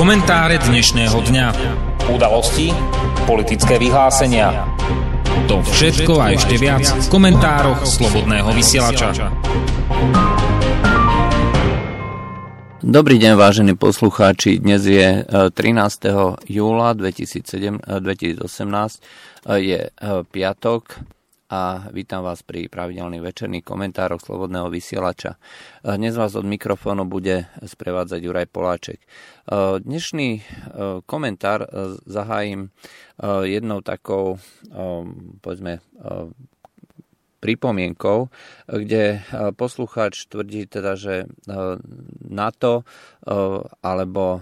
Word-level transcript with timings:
Komentáre 0.00 0.56
dnešného 0.56 1.12
dňa. 1.12 1.46
Udalosti, 2.08 2.72
politické 3.28 3.76
vyhlásenia. 3.76 4.64
To 5.44 5.60
všetko 5.60 6.16
a 6.16 6.32
ešte 6.32 6.56
viac 6.56 6.88
v 6.88 7.04
komentároch 7.12 7.84
Slobodného 7.84 8.48
vysielača. 8.56 9.28
Dobrý 12.80 13.20
deň, 13.20 13.36
vážení 13.36 13.76
poslucháči. 13.76 14.64
Dnes 14.64 14.88
je 14.88 15.20
13. 15.28 15.52
júla 16.48 16.96
2007, 16.96 17.84
2018. 17.84 18.40
Je 19.60 19.80
piatok 20.32 20.96
a 21.50 21.90
vítam 21.90 22.22
vás 22.22 22.46
pri 22.46 22.70
pravidelných 22.70 23.26
večerných 23.26 23.66
komentároch 23.66 24.22
Slobodného 24.22 24.70
vysielača. 24.70 25.34
Dnes 25.82 26.14
vás 26.14 26.38
od 26.38 26.46
mikrofónu 26.46 27.10
bude 27.10 27.50
sprevádzať 27.58 28.20
Juraj 28.22 28.46
Poláček. 28.54 29.02
Dnešný 29.82 30.46
komentár 31.10 31.66
zahájim 32.06 32.70
jednou 33.42 33.82
takou, 33.82 34.38
povedzme, 35.42 35.82
pripomienkou, 37.40 38.28
kde 38.68 39.04
e, 39.16 39.18
poslucháč 39.56 40.28
tvrdí 40.28 40.68
teda, 40.68 40.94
že 40.94 41.24
e, 41.24 41.26
NATO 42.28 42.84
alebo 43.84 44.40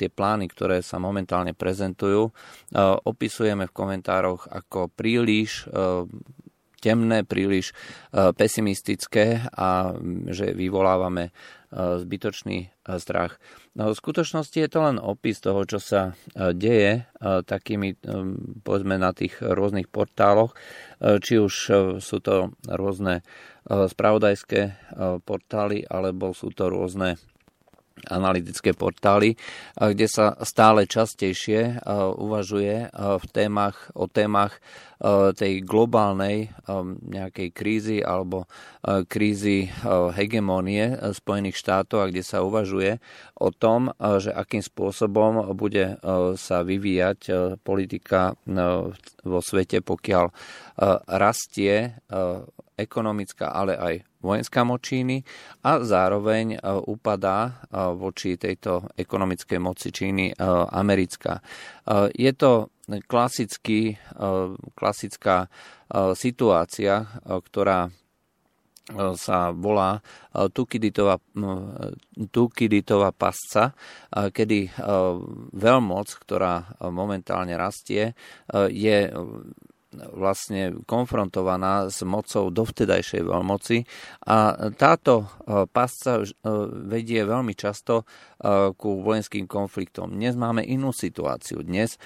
tie 0.00 0.08
plány, 0.08 0.48
ktoré 0.48 0.80
sa 0.80 0.96
momentálne 0.96 1.52
prezentujú, 1.52 2.32
opisujeme 3.04 3.68
v 3.68 3.76
komentároch 3.76 4.48
ako 4.48 4.88
príliš 4.88 5.68
temné, 6.78 7.26
príliš 7.26 7.74
pesimistické 8.14 9.50
a 9.52 9.92
že 10.30 10.54
vyvolávame 10.54 11.34
zbytočný 11.74 12.72
strach. 12.96 13.36
No, 13.76 13.92
v 13.92 14.00
skutočnosti 14.00 14.56
je 14.56 14.70
to 14.72 14.80
len 14.80 14.96
opis 14.96 15.36
toho, 15.44 15.68
čo 15.68 15.76
sa 15.76 16.16
deje 16.32 17.04
takými, 17.44 18.00
povedzme, 18.64 18.96
na 18.96 19.12
tých 19.12 19.44
rôznych 19.44 19.92
portáloch, 19.92 20.56
či 20.98 21.36
už 21.36 21.54
sú 22.00 22.16
to 22.24 22.56
rôzne 22.64 23.20
spravodajské 23.68 24.60
portály, 25.28 25.84
alebo 25.84 26.32
sú 26.32 26.48
to 26.56 26.72
rôzne 26.72 27.20
analytické 28.06 28.76
portály, 28.78 29.34
kde 29.74 30.06
sa 30.06 30.38
stále 30.46 30.86
častejšie 30.86 31.82
uvažuje 32.14 32.94
v 32.94 33.24
témach, 33.34 33.90
o 33.98 34.06
témach 34.06 34.62
tej 35.38 35.62
globálnej 35.62 36.50
nejakej 37.06 37.48
krízy 37.54 37.98
alebo 38.02 38.50
krízy 39.06 39.70
hegemónie 40.18 41.14
Spojených 41.14 41.54
štátov 41.54 41.98
a 42.02 42.10
kde 42.10 42.26
sa 42.26 42.42
uvažuje 42.42 42.98
o 43.38 43.54
tom, 43.54 43.94
že 44.18 44.34
akým 44.34 44.58
spôsobom 44.58 45.54
bude 45.54 46.02
sa 46.34 46.66
vyvíjať 46.66 47.54
politika 47.62 48.34
vo 49.22 49.40
svete, 49.40 49.86
pokiaľ 49.86 50.34
rastie 51.06 51.94
ekonomická, 52.74 53.54
ale 53.54 53.78
aj 53.78 53.94
vojenská 54.22 54.66
Číny 54.78 55.22
a 55.62 55.80
zároveň 55.82 56.56
e, 56.56 56.58
upadá 56.86 57.38
e, 57.46 57.52
voči 57.94 58.34
tejto 58.34 58.90
ekonomickej 58.98 59.58
moci 59.62 59.88
Číny 59.94 60.30
e, 60.30 60.34
americká. 60.74 61.40
Je 62.12 62.32
to 62.36 62.68
klasický, 63.08 63.96
klasická 64.76 65.48
situácia, 66.12 67.04
ktorá 67.24 67.88
sa 69.16 69.52
volá 69.52 70.04
Tukiditová, 70.52 71.16
Tukiditová 72.28 73.12
pasca, 73.16 73.72
kedy 74.12 74.68
veľmoc, 75.52 76.08
ktorá 76.24 76.76
momentálne 76.92 77.56
rastie, 77.56 78.12
je 78.72 78.98
vlastne 79.92 80.76
konfrontovaná 80.84 81.88
s 81.88 82.04
mocou 82.04 82.52
dovtedajšej 82.52 83.22
veľmoci 83.24 83.76
a 84.28 84.68
táto 84.76 85.24
e, 85.24 85.26
pasca 85.64 86.20
e, 86.20 86.24
vedie 86.84 87.24
veľmi 87.24 87.56
často 87.56 88.04
e, 88.04 88.74
ku 88.76 89.00
vojenským 89.00 89.48
konfliktom. 89.48 90.12
Dnes 90.12 90.36
máme 90.36 90.60
inú 90.60 90.92
situáciu. 90.92 91.64
Dnes 91.64 91.96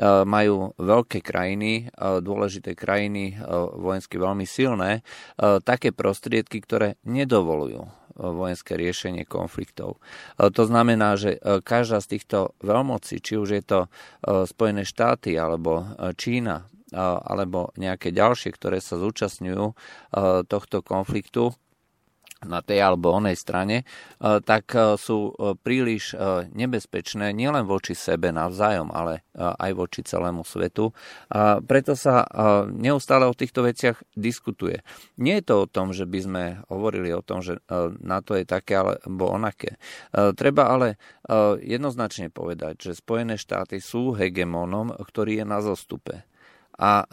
majú 0.00 0.72
veľké 0.80 1.20
krajiny, 1.20 1.92
dôležité 2.00 2.72
krajiny, 2.72 3.36
vojensky 3.76 4.16
veľmi 4.16 4.48
silné, 4.48 5.04
také 5.68 5.92
prostriedky, 5.92 6.64
ktoré 6.64 6.96
nedovolujú 7.04 7.92
vojenské 8.16 8.80
riešenie 8.80 9.28
konfliktov. 9.28 10.00
To 10.40 10.62
znamená, 10.64 11.20
že 11.20 11.36
každá 11.60 12.00
z 12.00 12.16
týchto 12.16 12.56
veľmocí, 12.64 13.20
či 13.20 13.36
už 13.36 13.48
je 13.52 13.62
to 13.68 13.80
Spojené 14.48 14.88
štáty 14.88 15.36
alebo 15.36 15.84
Čína, 16.16 16.71
alebo 16.94 17.72
nejaké 17.80 18.12
ďalšie, 18.12 18.52
ktoré 18.54 18.78
sa 18.78 19.00
zúčastňujú 19.00 19.74
tohto 20.46 20.78
konfliktu, 20.86 21.56
na 22.42 22.58
tej 22.58 22.82
alebo 22.82 23.14
onej 23.14 23.38
strane, 23.38 23.86
tak 24.18 24.74
sú 24.98 25.30
príliš 25.62 26.18
nebezpečné 26.50 27.30
nielen 27.30 27.62
voči 27.70 27.94
sebe 27.94 28.34
navzájom, 28.34 28.90
ale 28.90 29.22
aj 29.38 29.70
voči 29.78 30.02
celému 30.02 30.42
svetu. 30.42 30.90
A 31.30 31.62
preto 31.62 31.94
sa 31.94 32.26
neustále 32.74 33.30
o 33.30 33.38
týchto 33.38 33.62
veciach 33.62 34.02
diskutuje. 34.18 34.82
Nie 35.22 35.38
je 35.38 35.54
to 35.54 35.54
o 35.62 35.70
tom, 35.70 35.94
že 35.94 36.02
by 36.02 36.18
sme 36.18 36.44
hovorili 36.66 37.14
o 37.14 37.22
tom, 37.22 37.46
že 37.46 37.62
na 38.02 38.18
to 38.26 38.34
je 38.34 38.42
také 38.42 38.74
alebo 38.74 39.30
onaké. 39.30 39.78
Treba 40.10 40.74
ale 40.74 40.98
jednoznačne 41.62 42.26
povedať, 42.34 42.90
že 42.90 42.98
Spojené 42.98 43.38
štáty 43.38 43.78
sú 43.78 44.18
hegemónom, 44.18 44.90
ktorý 44.98 45.42
je 45.42 45.46
na 45.46 45.62
zostupe. 45.62 46.26
A 46.78 47.04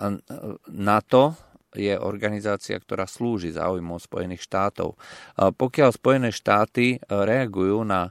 NATO 0.72 1.36
je 1.76 1.94
organizácia, 1.94 2.80
ktorá 2.82 3.06
slúži 3.06 3.54
záujmom 3.54 4.02
Spojených 4.02 4.42
štátov. 4.42 4.98
Pokiaľ 5.38 5.90
Spojené 5.94 6.30
štáty 6.34 6.98
reagujú 7.06 7.86
na 7.86 8.10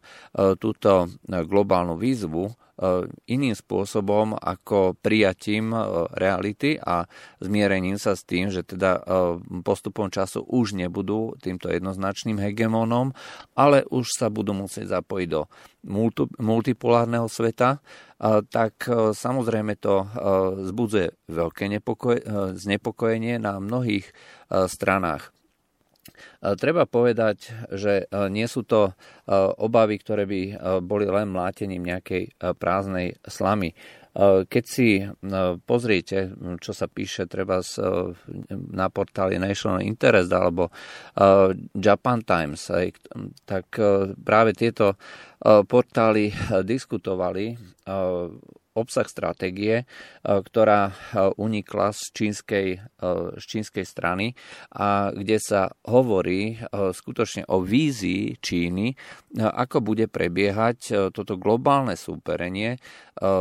túto 0.62 1.10
globálnu 1.26 1.98
výzvu, 1.98 2.48
E, 2.48 2.67
iným 3.26 3.54
spôsobom 3.58 4.38
ako 4.38 4.94
prijatím 5.02 5.74
e, 5.74 5.78
reality 6.14 6.78
a 6.78 7.10
zmierením 7.42 7.98
sa 7.98 8.14
s 8.14 8.22
tým, 8.22 8.54
že 8.54 8.62
teda 8.62 8.98
e, 8.98 9.00
postupom 9.66 10.06
času 10.08 10.46
už 10.46 10.78
nebudú 10.78 11.34
týmto 11.42 11.70
jednoznačným 11.70 12.38
hegemónom, 12.38 13.10
ale 13.58 13.82
už 13.90 14.14
sa 14.14 14.30
budú 14.30 14.54
musieť 14.54 15.02
zapojiť 15.02 15.28
do 15.28 15.50
multipolárneho 16.42 17.30
sveta, 17.30 17.78
tak 18.50 18.74
samozrejme 19.14 19.78
to 19.78 20.10
zbudzuje 20.74 21.30
veľké 21.30 21.70
znepokojenie 22.58 23.38
na 23.38 23.62
mnohých 23.62 24.10
stranách. 24.50 25.37
Treba 26.38 26.86
povedať, 26.86 27.50
že 27.74 28.06
nie 28.30 28.46
sú 28.46 28.62
to 28.62 28.94
obavy, 29.58 29.98
ktoré 29.98 30.22
by 30.22 30.42
boli 30.86 31.10
len 31.10 31.34
mlátením 31.34 31.82
nejakej 31.82 32.38
prázdnej 32.58 33.18
slamy. 33.26 33.74
Keď 34.46 34.64
si 34.66 35.02
pozriete, 35.66 36.34
čo 36.58 36.70
sa 36.74 36.86
píše 36.90 37.26
treba 37.30 37.62
na 38.50 38.86
portáli 38.90 39.38
National 39.38 39.82
Interest 39.82 40.30
alebo 40.30 40.70
Japan 41.74 42.22
Times, 42.26 42.70
tak 43.42 43.66
práve 44.18 44.50
tieto 44.58 44.94
portály 45.42 46.30
diskutovali 46.66 47.54
obsah 48.78 49.06
stratégie, 49.10 49.82
e, 49.82 49.84
ktorá 50.22 50.88
e, 50.88 50.92
unikla 51.34 51.90
z 51.90 52.02
čínskej, 52.14 52.68
e, 52.78 53.08
z 53.36 53.44
čínskej 53.44 53.84
strany 53.84 54.32
a 54.72 55.10
kde 55.10 55.38
sa 55.42 55.70
hovorí 55.90 56.60
skutočne 56.70 57.48
o 57.50 57.60
vízii 57.64 58.38
Číny, 58.38 58.94
ako 59.38 59.80
bude 59.80 60.06
prebiehať 60.06 61.10
toto 61.10 61.34
globálne 61.40 61.96
súperenie 61.96 62.76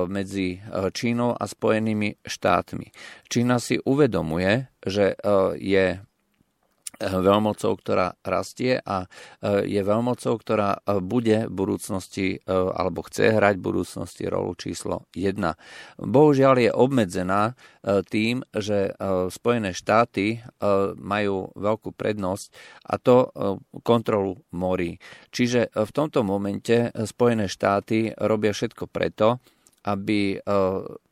medzi 0.08 0.62
Čínou 0.96 1.36
a 1.36 1.44
Spojenými 1.46 2.24
štátmi. 2.24 2.88
Čína 3.28 3.60
si 3.60 3.78
uvedomuje, 3.84 4.72
že 4.82 5.20
je 5.60 6.00
veľmocou, 7.02 7.74
ktorá 7.78 8.18
rastie 8.26 8.82
a 8.82 9.06
e, 9.06 9.68
je 9.70 9.82
veľmocou, 9.82 10.34
ktorá 10.38 10.82
e, 10.82 11.00
bude 11.02 11.46
v 11.46 11.54
budúcnosti 11.54 12.40
alebo 12.48 13.06
chce 13.06 13.38
hrať 13.38 13.60
v 13.60 13.66
budúcnosti 13.66 14.24
rolu 14.26 14.56
číslo 14.58 15.06
1. 15.14 15.38
Bohužiaľ 16.02 16.56
je 16.58 16.72
obmedzená 16.72 17.54
tým, 18.10 18.44
že 18.52 18.94
Spojené 19.30 19.72
štáty 19.76 20.42
majú 20.98 21.52
veľkú 21.56 21.94
prednosť 21.96 22.48
a 22.88 22.96
to 23.00 23.32
kontrolu 23.84 24.40
morí. 24.56 24.98
Čiže 25.32 25.72
v 25.76 25.92
tomto 25.92 26.24
momente 26.24 26.92
Spojené 26.94 27.52
štáty 27.52 28.12
robia 28.18 28.52
všetko 28.56 28.90
preto, 28.90 29.40
aby 29.88 30.44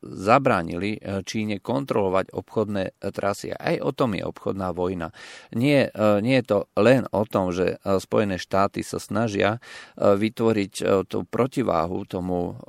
zabránili 0.04 1.00
Číne 1.24 1.56
kontrolovať 1.64 2.36
obchodné 2.36 3.00
trasy. 3.16 3.56
Aj 3.56 3.80
o 3.80 3.96
tom 3.96 4.12
je 4.12 4.20
obchodná 4.20 4.76
vojna. 4.76 5.16
Nie, 5.56 5.88
nie 6.20 6.36
je 6.44 6.44
to 6.44 6.58
len 6.76 7.08
o 7.08 7.24
tom, 7.24 7.56
že 7.56 7.80
Spojené 7.80 8.36
štáty 8.36 8.84
sa 8.84 9.00
snažia 9.00 9.64
vytvoriť 9.96 11.08
tú 11.08 11.24
protiváhu 11.24 12.04
tomu 12.04 12.60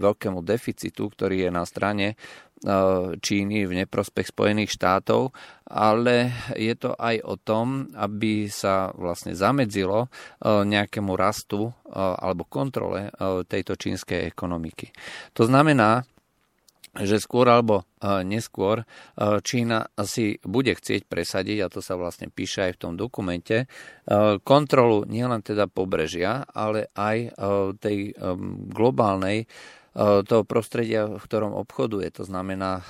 veľkému 0.00 0.40
deficitu, 0.40 1.12
ktorý 1.12 1.44
je 1.44 1.50
na 1.52 1.68
strane 1.68 2.16
Číny 3.24 3.64
v 3.64 3.72
neprospech 3.72 4.36
Spojených 4.36 4.76
štátov, 4.76 5.32
ale 5.64 6.28
je 6.52 6.76
to 6.76 6.92
aj 6.92 7.16
o 7.24 7.40
tom, 7.40 7.88
aby 7.96 8.52
sa 8.52 8.92
vlastne 8.92 9.32
zamedzilo 9.32 10.12
nejakému 10.44 11.16
rastu 11.16 11.72
alebo 11.96 12.44
kontrole 12.44 13.08
tejto 13.48 13.80
čínskej 13.80 14.28
ekonomiky. 14.28 14.92
To 15.40 15.48
znamená, 15.48 16.04
že 17.00 17.16
skôr 17.16 17.48
alebo 17.48 17.88
neskôr 18.28 18.84
Čína 19.40 19.88
si 20.04 20.36
bude 20.44 20.76
chcieť 20.76 21.08
presadiť, 21.08 21.64
a 21.64 21.72
to 21.72 21.80
sa 21.80 21.96
vlastne 21.96 22.28
píše 22.28 22.68
aj 22.68 22.72
v 22.76 22.80
tom 22.84 22.92
dokumente, 22.92 23.72
kontrolu 24.44 25.08
nielen 25.08 25.40
teda 25.40 25.64
pobrežia, 25.64 26.44
ale 26.44 26.92
aj 26.92 27.32
tej 27.80 28.12
globálnej 28.68 29.48
E, 29.48 29.79
toho 29.98 30.46
prostredia, 30.46 31.10
v 31.10 31.18
ktorom 31.18 31.50
obchoduje. 31.66 32.14
To 32.14 32.22
znamená 32.22 32.80
e, 32.80 32.84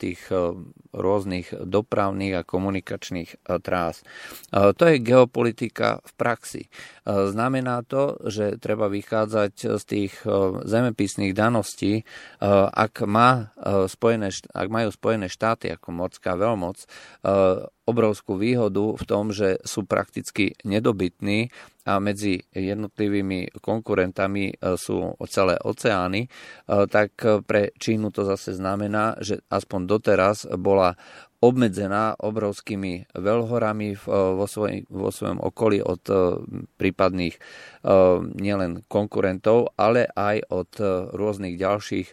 tých 0.00 0.24
e, 0.32 0.56
rôznych 0.90 1.52
dopravných 1.52 2.40
a 2.40 2.46
komunikačných 2.48 3.46
trás. 3.62 4.02
To 4.50 4.84
je 4.90 4.98
geopolitika 4.98 6.02
v 6.02 6.12
praxi. 6.18 6.62
Znamená 7.06 7.86
to, 7.86 8.18
že 8.26 8.58
treba 8.58 8.90
vychádzať 8.90 9.78
z 9.78 9.84
tých 9.86 10.18
zemepisných 10.66 11.30
daností. 11.30 12.02
Ak, 12.74 13.06
má 13.06 13.54
spojené, 13.86 14.34
ak 14.50 14.66
majú 14.66 14.90
Spojené 14.90 15.30
štáty 15.30 15.70
ako 15.70 15.94
morská 15.94 16.34
veľmoc 16.34 16.90
obrovskú 17.86 18.34
výhodu 18.34 18.98
v 18.98 19.04
tom, 19.06 19.30
že 19.30 19.62
sú 19.62 19.86
prakticky 19.86 20.58
nedobytní 20.66 21.54
a 21.90 21.98
medzi 21.98 22.38
jednotlivými 22.54 23.58
konkurentami 23.58 24.54
e, 24.54 24.78
sú 24.78 25.18
celé 25.26 25.58
oceány, 25.58 26.22
e, 26.22 26.28
tak 26.86 27.18
pre 27.50 27.74
Čínu 27.74 28.14
to 28.14 28.22
zase 28.22 28.54
znamená, 28.54 29.18
že 29.18 29.42
aspoň 29.50 29.80
doteraz 29.90 30.46
bola 30.54 30.94
obmedzená 31.40 32.20
obrovskými 32.20 33.16
veľhorami 33.16 33.96
vo, 34.04 34.44
svoj, 34.44 34.84
vo 34.92 35.08
svojom 35.08 35.40
okolí 35.40 35.80
od 35.80 36.04
e, 36.06 36.14
prípadných 36.76 37.34
nielen 38.36 38.84
konkurentov, 38.92 39.72
ale 39.80 40.04
aj 40.12 40.36
od 40.52 40.70
rôznych 41.16 41.56
ďalších 41.56 42.12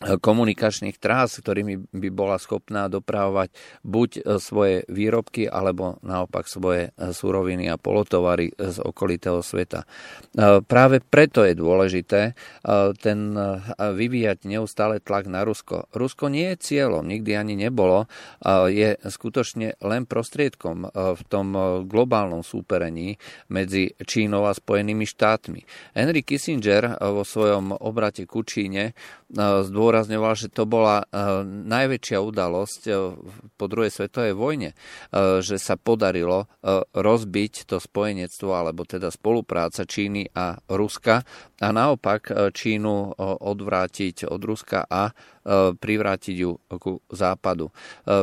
komunikačných 0.00 0.96
trás, 0.96 1.36
ktorými 1.36 1.92
by 1.92 2.08
bola 2.08 2.40
schopná 2.40 2.88
dopravovať 2.88 3.52
buď 3.84 4.10
e, 4.16 4.20
svoje 4.40 4.88
výrobky, 4.88 5.44
alebo 5.44 6.00
naopak 6.00 6.48
svoje 6.48 6.96
e, 6.96 7.12
suroviny 7.12 7.68
a 7.68 7.76
polotovary 7.76 8.48
z 8.56 8.80
okolitého 8.80 9.44
sveta. 9.44 9.84
E, 9.84 10.64
práve 10.64 11.04
preto 11.04 11.44
je 11.44 11.52
dôležité 11.52 12.32
ten 13.00 13.18
vyvíjať 13.76 14.46
neustále 14.46 15.02
tlak 15.02 15.26
na 15.26 15.44
Rusko. 15.44 15.90
Rusko 15.92 16.32
nie 16.32 16.54
je 16.54 16.62
cieľom, 16.70 17.04
nikdy 17.04 17.34
ani 17.34 17.54
nebolo, 17.58 18.06
je 18.68 18.96
skutočne 19.00 19.80
len 19.80 20.06
prostriedkom 20.06 20.88
v 20.92 21.22
tom 21.26 21.46
globálnom 21.84 22.46
súperení 22.46 23.18
medzi 23.50 23.92
Čínou 24.04 24.46
a 24.46 24.54
Spojenými 24.54 25.04
štátmi. 25.04 25.60
Henry 25.96 26.22
Kissinger 26.22 27.00
vo 27.00 27.24
svojom 27.26 27.74
obrate 27.80 28.28
ku 28.28 28.46
Číne 28.46 28.94
zdôvodil 29.34 29.89
zdôrazňoval, 29.90 30.34
že 30.38 30.54
to 30.54 30.70
bola 30.70 31.02
eh, 31.02 31.42
najväčšia 31.42 32.22
udalosť 32.22 32.82
eh, 32.86 32.94
po 33.58 33.66
druhej 33.66 33.90
svetovej 33.90 34.38
vojne, 34.38 34.70
eh, 34.70 35.42
že 35.42 35.58
sa 35.58 35.74
podarilo 35.74 36.46
rozbiť 36.94 37.66
to 37.66 37.82
spojenectvo, 37.82 38.54
alebo 38.54 38.86
teda 38.86 39.10
spolupráca 39.10 39.82
Číny 39.82 40.30
a 40.30 40.54
Ruska 40.70 41.26
a 41.58 41.68
naopak 41.72 42.52
Čínu 42.52 43.16
odvrátiť 43.40 44.28
od 44.28 44.40
Ruska 44.44 44.84
a 44.86 45.10
privrátiť 45.80 46.36
ju 46.36 46.60
ku 46.76 47.00
západu. 47.08 47.72
E, 47.72 47.72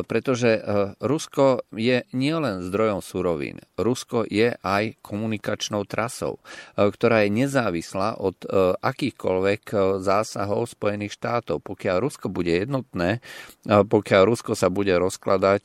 pretože 0.06 0.58
e, 0.58 0.60
Rusko 1.02 1.66
je 1.74 2.06
nielen 2.14 2.62
zdrojom 2.62 3.02
surovín, 3.02 3.58
Rusko 3.74 4.22
je 4.26 4.54
aj 4.54 4.98
komunikačnou 5.02 5.82
trasou, 5.86 6.42
ktorá 6.74 7.22
je 7.26 7.30
nezávislá 7.30 8.18
od 8.18 8.42
akýchkoľvek 8.82 9.62
zásahov 10.02 10.66
Spojených 10.66 11.14
štátov. 11.14 11.62
Pokiaľ 11.62 11.96
Rusko 12.02 12.26
bude 12.26 12.50
jednotné, 12.50 13.22
pokiaľ 13.66 14.22
Rusko 14.26 14.58
sa 14.58 14.66
bude 14.66 14.90
rozkladať 14.98 15.62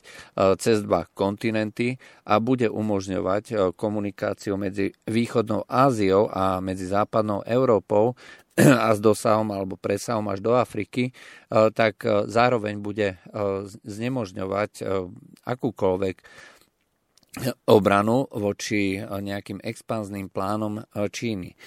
cez 0.62 0.86
dva 0.86 1.10
kontinenty 1.18 1.98
a 2.30 2.38
bude 2.38 2.70
umožňovať 2.70 3.74
komunikáciu 3.74 4.56
medzi 4.56 4.94
východnou 5.10 5.66
Áziou 5.66 6.30
a 6.30 6.62
medzi 6.62 6.86
západnou 6.86 7.42
Európou, 7.50 8.14
a 8.58 8.94
s 8.94 9.00
dosahom 9.02 9.50
alebo 9.50 9.82
presahom 9.82 10.30
až 10.30 10.40
do 10.46 10.54
Afriky, 10.54 11.10
e, 11.10 11.14
tak 11.74 12.06
e, 12.06 12.30
zároveň 12.30 12.78
bude 12.78 13.18
e, 13.18 13.18
znemožňovať 13.82 14.86
akúkoľvek 15.44 16.18
obranu 17.66 18.30
voči 18.30 19.02
nejakým 19.02 19.58
expanzným 19.66 20.30
plánom 20.30 20.86
Číny. 21.10 21.58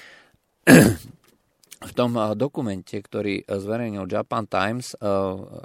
V 1.76 1.92
tom 1.92 2.14
dokumente, 2.38 2.94
ktorý 2.94 3.42
zverejnil 3.50 4.06
Japan 4.06 4.46
Times, 4.46 4.94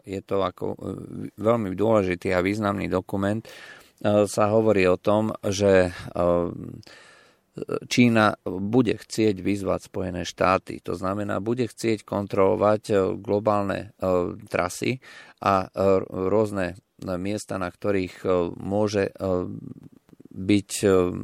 je 0.02 0.22
to 0.26 0.42
ako 0.42 0.74
veľmi 1.38 1.78
dôležitý 1.78 2.34
a 2.34 2.42
významný 2.42 2.90
dokument, 2.90 3.46
sa 4.26 4.44
hovorí 4.50 4.90
o 4.90 4.98
tom, 4.98 5.38
že 5.46 5.94
Čína 7.92 8.40
bude 8.48 8.96
chcieť 8.96 9.44
vyzvať 9.44 9.92
Spojené 9.92 10.24
štáty. 10.24 10.80
To 10.88 10.96
znamená, 10.96 11.44
bude 11.44 11.68
chcieť 11.68 12.08
kontrolovať 12.08 12.82
e, 12.88 12.94
globálne 13.20 13.92
e, 14.00 14.40
trasy 14.48 15.04
a 15.44 15.68
e, 15.68 16.00
rôzne 16.32 16.80
miesta, 17.02 17.58
na 17.58 17.66
ktorých 17.66 18.30
môže 18.62 19.10
byť 20.30 20.70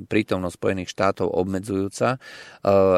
prítomnosť 0.10 0.58
Spojených 0.58 0.90
štátov 0.90 1.30
obmedzujúca 1.30 2.18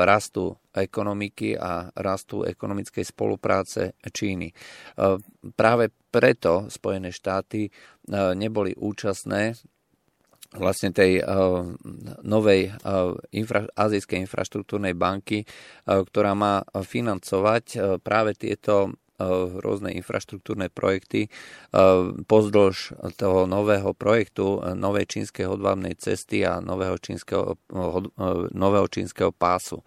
rastu 0.07 0.55
ekonomiky 0.71 1.59
a 1.59 1.91
rastu 1.91 2.47
ekonomickej 2.47 3.03
spolupráce 3.03 3.99
Číny. 3.99 4.55
Práve 5.59 5.91
preto 6.07 6.71
Spojené 6.71 7.11
štáty 7.11 7.67
neboli 8.15 8.71
účastné 8.79 9.59
vlastne 10.57 10.90
tej 10.90 11.22
uh, 11.22 11.66
novej 12.25 12.74
uh, 12.74 13.13
infra, 13.30 13.69
azijskej 13.78 14.25
infraštruktúrnej 14.25 14.98
banky, 14.98 15.46
uh, 15.46 16.01
ktorá 16.01 16.34
má 16.34 16.66
financovať 16.66 17.65
uh, 17.77 17.79
práve 18.01 18.34
tieto 18.34 18.98
rôzne 19.60 19.91
infraštruktúrne 20.00 20.72
projekty 20.72 21.27
pozdĺž 22.24 23.03
toho 23.20 23.51
nového 23.51 23.91
projektu, 23.91 24.63
novej 24.79 25.12
čínskej 25.12 25.44
hodvábnej 25.44 26.00
cesty 26.00 26.48
a 26.48 26.63
nového 26.63 26.96
čínskeho, 26.96 27.60
nového 28.56 28.88
čínskeho 28.88 29.36
pásu. 29.36 29.84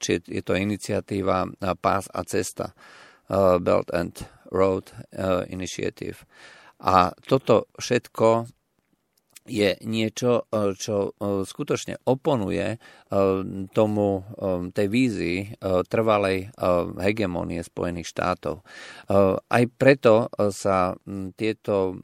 Čiže 0.00 0.32
je 0.32 0.40
to 0.40 0.56
iniciatíva 0.56 1.52
Pás 1.84 2.08
a 2.08 2.24
cesta, 2.24 2.72
Belt 3.60 3.92
and 3.92 4.16
Road 4.48 4.88
Initiative. 5.52 6.24
A 6.80 7.12
toto 7.28 7.68
všetko 7.76 8.48
je 9.50 9.74
niečo, 9.82 10.46
e, 10.46 10.72
čo 10.78 11.10
e, 11.10 11.42
skutočne 11.42 12.06
oponuje 12.06 12.66
e, 12.74 12.78
tomu, 13.74 14.22
tej 14.70 14.86
vízii 14.86 15.38
trvalej 15.90 16.52
hegemónie 17.00 17.64
Spojených 17.64 18.06
štátov. 18.06 18.62
Aj 19.40 19.64
preto 19.74 20.30
sa 20.54 20.94
tieto 21.34 21.98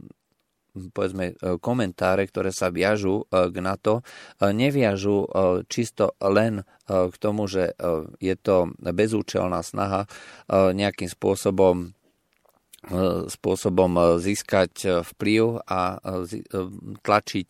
povedzme, 0.93 1.37
komentáre, 1.63 2.29
ktoré 2.29 2.51
sa 2.53 2.69
viažú 2.69 3.25
k 3.31 3.57
NATO, 3.63 4.05
neviažu 4.41 5.25
čisto 5.71 6.19
len 6.21 6.67
k 6.87 7.15
tomu, 7.17 7.49
že 7.49 7.73
je 8.21 8.35
to 8.37 8.75
bezúčelná 8.81 9.63
snaha 9.65 10.05
nejakým 10.51 11.09
spôsobom 11.09 11.97
spôsobom 13.27 13.93
e, 13.99 14.03
získať 14.23 14.73
e, 14.87 14.89
vplyv 15.03 15.67
a 15.67 15.99
e, 15.99 16.23
tlačiť 17.03 17.49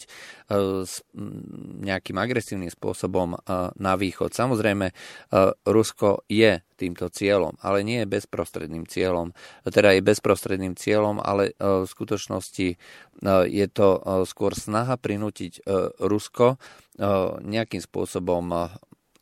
nejakým 1.83 2.15
agresívnym 2.23 2.71
spôsobom 2.71 3.35
na 3.83 3.95
východ. 3.99 4.31
Samozrejme, 4.31 4.95
Rusko 5.67 6.23
je 6.31 6.63
týmto 6.79 7.11
cieľom, 7.11 7.59
ale 7.59 7.83
nie 7.83 8.07
je 8.07 8.15
bezprostredným 8.15 8.87
cieľom. 8.87 9.35
Teda 9.67 9.91
je 9.91 10.07
bezprostredným 10.07 10.79
cieľom, 10.79 11.19
ale 11.19 11.51
v 11.59 11.83
skutočnosti 11.83 12.79
je 13.51 13.67
to 13.75 13.89
skôr 14.23 14.55
snaha 14.55 14.95
prinútiť 14.95 15.67
Rusko 15.99 16.63
nejakým 17.43 17.83
spôsobom 17.83 18.71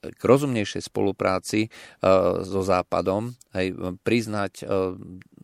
k 0.04 0.20
rozumnejšej 0.20 0.92
spolupráci 0.92 1.72
so 2.44 2.60
Západom, 2.60 3.32
aj 3.56 3.96
priznať 4.04 4.68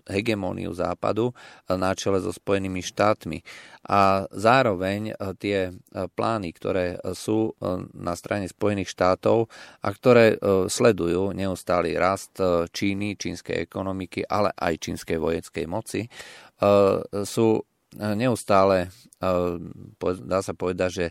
hegemóniu 0.09 0.73
Západu 0.73 1.35
na 1.67 1.93
čele 1.93 2.23
so 2.23 2.31
Spojenými 2.31 2.81
štátmi. 2.81 3.43
A 3.89 4.29
zároveň 4.31 5.17
tie 5.41 5.73
plány, 5.91 6.49
ktoré 6.53 7.01
sú 7.17 7.57
na 7.97 8.15
strane 8.15 8.47
Spojených 8.47 8.93
štátov 8.93 9.49
a 9.81 9.89
ktoré 9.91 10.37
sledujú 10.69 11.33
neustály 11.33 11.97
rast 11.97 12.37
Číny, 12.71 13.17
čínskej 13.17 13.65
ekonomiky, 13.65 14.25
ale 14.29 14.53
aj 14.55 14.81
čínskej 14.81 15.19
vojenskej 15.19 15.65
moci, 15.65 16.07
sú 17.25 17.49
neustále, 17.97 18.95
dá 20.23 20.39
sa 20.47 20.55
povedať, 20.55 20.91
že 20.95 21.07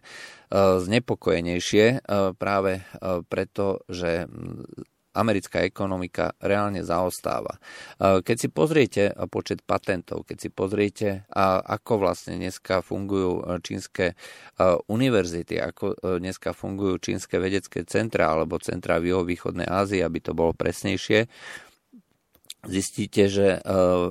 znepokojenejšie 0.56 2.08
práve 2.40 2.88
preto, 3.28 3.84
že 3.92 4.32
americká 5.14 5.66
ekonomika 5.66 6.38
reálne 6.38 6.86
zaostáva. 6.86 7.58
Keď 8.00 8.38
si 8.38 8.48
pozriete 8.48 9.04
počet 9.34 9.66
patentov, 9.66 10.30
keď 10.30 10.38
si 10.38 10.50
pozriete, 10.54 11.10
ako 11.66 12.06
vlastne 12.06 12.38
dneska 12.38 12.86
fungujú 12.86 13.42
čínske 13.66 14.14
univerzity, 14.86 15.58
ako 15.58 15.98
dneska 16.22 16.54
fungujú 16.54 17.02
čínske 17.02 17.42
vedecké 17.42 17.86
centra 17.90 18.34
alebo 18.34 18.62
centra 18.62 19.02
v 19.02 19.16
juhovýchodnej 19.18 19.66
Ázii, 19.66 20.06
aby 20.06 20.20
to 20.22 20.38
bolo 20.38 20.54
presnejšie, 20.54 21.26
zistíte, 22.68 23.32
že 23.32 23.48
e, 23.56 23.60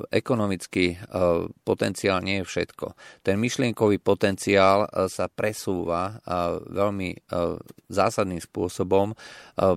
ekonomický 0.08 0.96
e, 0.96 0.98
potenciál 1.68 2.24
nie 2.24 2.40
je 2.40 2.48
všetko. 2.48 2.96
Ten 3.20 3.36
myšlienkový 3.36 4.00
potenciál 4.00 4.88
e, 4.88 5.10
sa 5.12 5.28
presúva 5.28 6.20
veľmi 6.68 7.10
zásadným 7.88 8.40
spôsobom 8.40 9.16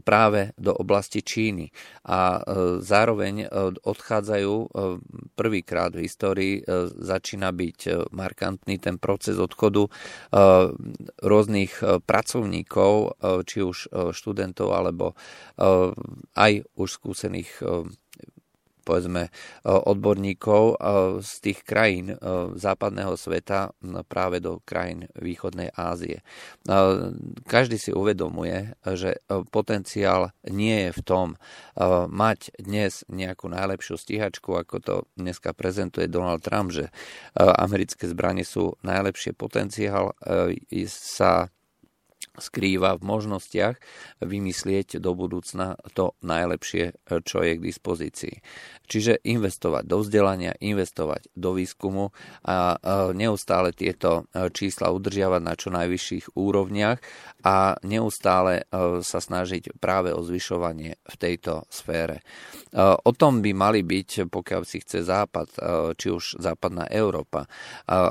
práve 0.04 0.52
do 0.60 0.76
oblasti 0.76 1.24
Číny. 1.24 1.72
A 2.08 2.44
zároveň 2.84 3.48
odchádzajú 3.82 4.54
prvýkrát 5.36 5.96
v 5.96 6.04
histórii, 6.06 6.54
začína 7.00 7.56
byť 7.56 8.12
markantný 8.12 8.78
ten 8.84 9.00
proces 9.00 9.40
odchodu 9.40 9.88
rôznych 11.24 11.74
pracovníkov, 12.04 12.92
či 13.48 13.58
už 13.64 13.78
študentov, 14.12 14.76
alebo 14.76 15.16
aj 16.36 16.52
už 16.76 16.90
skúsených 16.90 17.52
povedzme 18.92 19.32
odborníkov 19.64 20.64
e, 20.68 20.76
z 21.24 21.34
tých 21.40 21.64
krajín 21.64 22.12
e, 22.12 22.16
západného 22.60 23.16
sveta 23.16 23.72
práve 24.12 24.44
do 24.44 24.60
krajín 24.68 25.08
východnej 25.16 25.72
Ázie. 25.72 26.20
E, 26.20 26.24
každý 27.48 27.80
si 27.80 27.96
uvedomuje, 27.96 28.76
že 28.84 29.24
potenciál 29.48 30.36
nie 30.44 30.90
je 30.90 30.92
v 30.92 31.02
tom 31.08 31.28
mať 32.12 32.52
dnes 32.60 33.08
nejakú 33.08 33.48
najlepšiu 33.48 33.96
stíhačku, 33.96 34.52
ako 34.58 34.76
to 34.84 34.96
dneska 35.16 35.56
prezentuje 35.56 36.12
Donald 36.12 36.44
Trump, 36.44 36.74
že 36.74 36.90
americké 37.38 38.10
zbranie 38.10 38.44
sú 38.44 38.76
najlepšie 38.84 39.38
potenciál 39.38 40.12
sa 40.90 41.54
skrýva 42.38 42.96
v 42.96 43.04
možnostiach 43.04 43.76
vymyslieť 44.24 45.04
do 45.04 45.12
budúcna 45.18 45.76
to 45.92 46.16
najlepšie, 46.24 46.96
čo 47.28 47.38
je 47.44 47.52
k 47.58 47.66
dispozícii. 47.66 48.36
Čiže 48.92 49.24
investovať 49.24 49.88
do 49.88 50.04
vzdelania, 50.04 50.52
investovať 50.60 51.32
do 51.32 51.56
výskumu 51.56 52.12
a 52.44 52.76
neustále 53.16 53.72
tieto 53.72 54.28
čísla 54.52 54.92
udržiavať 54.92 55.42
na 55.44 55.56
čo 55.56 55.72
najvyšších 55.72 56.36
úrovniach 56.36 57.00
a 57.48 57.80
neustále 57.88 58.68
sa 59.02 59.20
snažiť 59.24 59.80
práve 59.80 60.12
o 60.12 60.20
zvyšovanie 60.20 61.00
v 61.00 61.16
tejto 61.16 61.68
sfére. 61.72 62.20
O 62.78 63.12
tom 63.16 63.40
by 63.40 63.52
mali 63.56 63.84
byť, 63.84 64.28
pokiaľ 64.28 64.62
si 64.68 64.84
chce 64.84 65.08
Západ, 65.08 65.50
či 65.96 66.08
už 66.12 66.40
západná 66.44 66.88
Európa, 66.92 67.48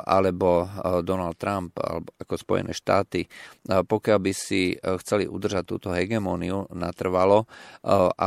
alebo 0.09 0.65
Donald 1.05 1.37
Trump, 1.37 1.77
alebo 1.77 2.13
ako 2.17 2.35
Spojené 2.41 2.73
štáty, 2.73 3.29
pokiaľ 3.69 4.10
by 4.17 4.33
si 4.33 4.75
chceli 4.81 5.29
udržať 5.29 5.65
túto 5.69 5.93
hegemóniu 5.93 6.67
natrvalo 6.73 7.45
a 7.85 8.27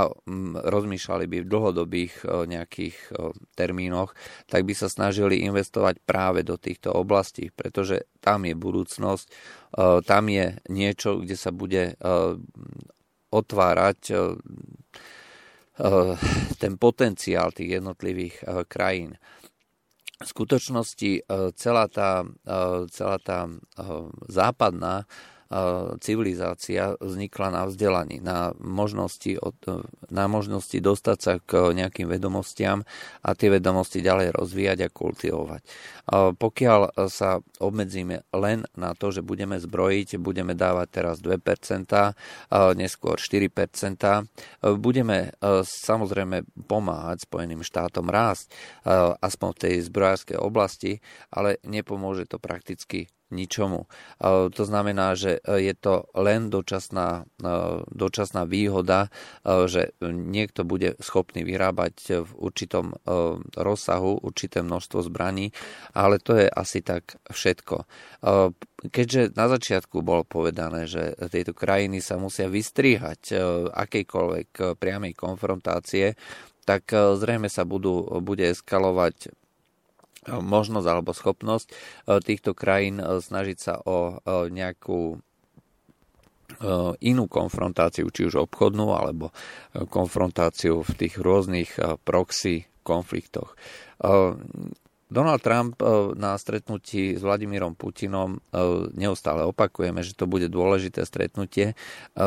rozmýšľali 0.61 1.25
by 1.25 1.37
v 1.43 1.49
dlhodobých 1.49 2.13
nejakých 2.47 2.97
termínoch, 3.57 4.13
tak 4.45 4.63
by 4.63 4.77
sa 4.77 4.87
snažili 4.87 5.43
investovať 5.43 5.99
práve 6.05 6.45
do 6.45 6.55
týchto 6.61 6.93
oblastí, 6.93 7.49
pretože 7.49 8.05
tam 8.21 8.45
je 8.45 8.53
budúcnosť, 8.53 9.25
tam 10.05 10.23
je 10.29 10.55
niečo, 10.69 11.19
kde 11.19 11.35
sa 11.35 11.49
bude 11.49 11.97
otvárať 13.33 13.99
ten 16.61 16.73
potenciál 16.77 17.49
tých 17.49 17.81
jednotlivých 17.81 18.67
krajín. 18.69 19.17
V 20.23 20.27
skutočnosti 20.31 21.27
celá 21.57 21.89
tá, 21.91 22.23
celá 22.93 23.17
tá 23.19 23.49
západná 24.29 25.03
civilizácia 26.01 26.97
vznikla 26.97 27.47
na 27.53 27.63
vzdelaní, 27.69 28.17
na 28.17 28.57
možnosti, 28.57 29.37
na 30.09 30.25
možnosti 30.25 30.73
dostať 30.73 31.17
sa 31.21 31.37
k 31.37 31.77
nejakým 31.77 32.09
vedomostiam 32.09 32.81
a 33.21 33.29
tie 33.37 33.53
vedomosti 33.53 34.01
ďalej 34.01 34.33
rozvíjať 34.33 34.79
a 34.85 34.89
kultivovať. 34.89 35.61
Pokiaľ 36.35 37.07
sa 37.07 37.37
obmedzíme 37.61 38.25
len 38.33 38.65
na 38.73 38.97
to, 38.97 39.13
že 39.13 39.21
budeme 39.21 39.61
zbrojiť, 39.61 40.17
budeme 40.17 40.57
dávať 40.57 40.87
teraz 40.89 41.21
2%, 41.21 41.37
neskôr 42.73 43.15
4%, 43.21 44.73
budeme 44.81 45.31
samozrejme 45.63 46.43
pomáhať 46.65 47.29
Spojeným 47.29 47.61
štátom 47.61 48.09
rásť, 48.09 48.51
aspoň 49.21 49.49
v 49.53 49.61
tej 49.61 49.73
zbrojárskej 49.87 50.37
oblasti, 50.41 50.99
ale 51.31 51.61
nepomôže 51.63 52.25
to 52.25 52.41
prakticky 52.41 53.05
ničomu. 53.33 53.89
To 54.53 54.63
znamená, 54.63 55.17
že 55.17 55.41
je 55.41 55.73
to 55.73 56.05
len 56.13 56.53
dočasná, 56.53 57.25
dočasná 57.89 58.45
výhoda, 58.45 59.09
že 59.43 59.97
niekto 60.05 60.61
bude 60.61 60.93
schopný 61.01 61.41
vyrábať 61.41 62.23
v 62.23 62.31
určitom 62.37 62.93
rozsahu 63.57 64.21
určité 64.21 64.61
množstvo 64.61 65.01
zbraní, 65.09 65.49
ale 65.97 66.21
to 66.21 66.37
je 66.37 66.45
asi 66.45 66.85
tak 66.85 67.17
všetko. 67.33 67.89
Keďže 68.83 69.33
na 69.33 69.49
začiatku 69.49 70.05
bolo 70.05 70.21
povedané, 70.27 70.85
že 70.85 71.17
tieto 71.33 71.57
krajiny 71.57 71.99
sa 72.03 72.21
musia 72.21 72.45
vystriehať 72.51 73.33
akejkoľvek 73.73 74.77
priamej 74.77 75.13
konfrontácie, 75.17 76.13
tak 76.63 76.95
zrejme 76.95 77.51
sa 77.51 77.67
budú, 77.67 78.23
bude 78.23 78.47
eskalovať 78.55 79.35
možnosť 80.27 80.87
alebo 80.87 81.11
schopnosť 81.11 81.67
e, 81.69 81.73
týchto 82.23 82.55
krajín 82.55 82.99
e, 82.99 83.19
snažiť 83.19 83.57
sa 83.57 83.79
o 83.83 84.19
e, 84.19 84.51
nejakú 84.51 85.19
inú 87.01 87.25
konfrontáciu, 87.25 88.13
či 88.13 88.29
už 88.29 88.45
obchodnú, 88.45 88.93
alebo 88.93 89.33
konfrontáciu 89.89 90.85
v 90.85 90.91
tých 91.01 91.17
rôznych 91.17 91.81
proxy 92.05 92.69
konfliktoch. 92.85 93.57
Donald 95.13 95.45
Trump 95.45 95.77
eh, 95.77 95.85
na 96.17 96.33
stretnutí 96.33 97.13
s 97.13 97.21
Vladimírom 97.21 97.77
Putinom 97.77 98.41
eh, 98.41 98.89
neustále 98.97 99.45
opakujeme, 99.45 100.01
že 100.01 100.17
to 100.17 100.25
bude 100.25 100.49
dôležité 100.49 101.05
stretnutie. 101.05 101.77
Eh, 101.77 102.21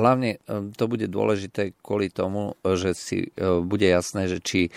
hlavne 0.00 0.40
to 0.74 0.88
bude 0.88 1.04
dôležité 1.12 1.76
kvôli 1.84 2.08
tomu, 2.08 2.56
že 2.64 2.96
si 2.96 3.28
bude 3.36 3.84
jasné, 3.84 4.30
že 4.30 4.40
či 4.40 4.72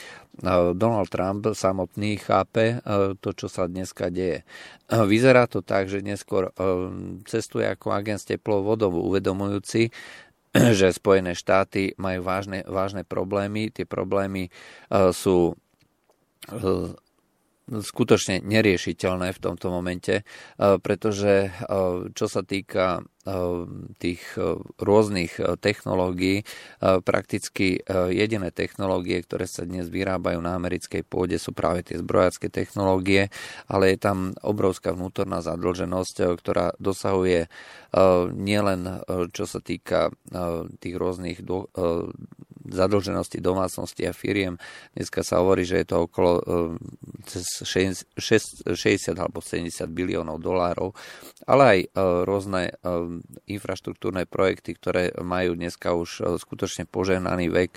Donald 0.73 1.13
Trump 1.13 1.53
samotný 1.53 2.17
chápe 2.17 2.81
to, 3.21 3.29
čo 3.37 3.45
sa 3.45 3.69
dneska 3.69 4.09
deje. 4.09 4.41
Vyzerá 4.89 5.45
to 5.45 5.61
tak, 5.61 5.85
že 5.85 6.01
neskôr 6.01 6.49
cestuje 7.29 7.69
ako 7.69 7.93
agent 7.93 8.17
s 8.17 8.25
teplou 8.25 8.65
vodou, 8.65 8.89
uvedomujúci, 8.89 9.93
že 10.79 10.89
Spojené 10.89 11.37
štáty 11.37 11.93
majú 12.01 12.25
vážne, 12.25 12.65
vážne 12.65 13.05
problémy. 13.05 13.69
Tie 13.69 13.85
problémy 13.85 14.49
sú 15.13 15.53
skutočne 17.67 18.43
neriešiteľné 18.43 19.31
v 19.31 19.39
tomto 19.39 19.71
momente, 19.71 20.21
e, 20.21 20.23
pretože 20.83 21.47
e, 21.47 21.49
čo 22.11 22.25
sa 22.27 22.43
týka 22.43 22.99
e, 22.99 23.01
tých 24.03 24.21
rôznych 24.83 25.39
technológií, 25.63 26.43
prakticky 27.07 27.79
jediné 28.11 28.51
technológie, 28.51 29.23
ktoré 29.23 29.47
sa 29.47 29.63
dnes 29.63 29.87
vyrábajú 29.87 30.43
na 30.43 30.59
americkej 30.59 31.07
pôde 31.07 31.39
sú 31.39 31.55
práve 31.55 31.87
tie 31.87 32.03
zbrojácké 32.03 32.51
technológie, 32.51 33.31
ale 33.71 33.95
je 33.95 33.99
tam 34.03 34.35
obrovská 34.43 34.91
vnútorná 34.91 35.39
zadlženosť, 35.39 36.35
ktorá 36.35 36.75
dosahuje 36.83 37.47
nielen 38.35 39.05
čo 39.31 39.45
sa 39.47 39.63
týka 39.63 40.11
tých 40.83 40.95
rôznych 40.99 41.39
zadlženosti 42.73 43.37
domácnosti 43.37 44.03
a 44.09 44.11
firiem. 44.11 44.57
Dneska 44.97 45.21
sa 45.21 45.39
hovorí, 45.39 45.63
že 45.63 45.85
je 45.85 45.87
to 45.87 46.09
okolo 46.09 46.41
cez 47.29 47.45
60 47.63 48.17
alebo 49.15 49.39
70 49.39 49.87
biliónov 49.93 50.41
dolárov, 50.41 50.91
ale 51.45 51.63
aj 51.63 51.79
rôzne 52.25 52.73
infraštruktúrne 53.47 54.25
projekty, 54.25 54.73
ktoré 54.73 55.13
majú 55.21 55.53
dneska 55.53 55.93
už 55.93 56.41
skutočne 56.41 56.89
požehnaný 56.89 57.53
vek, 57.53 57.71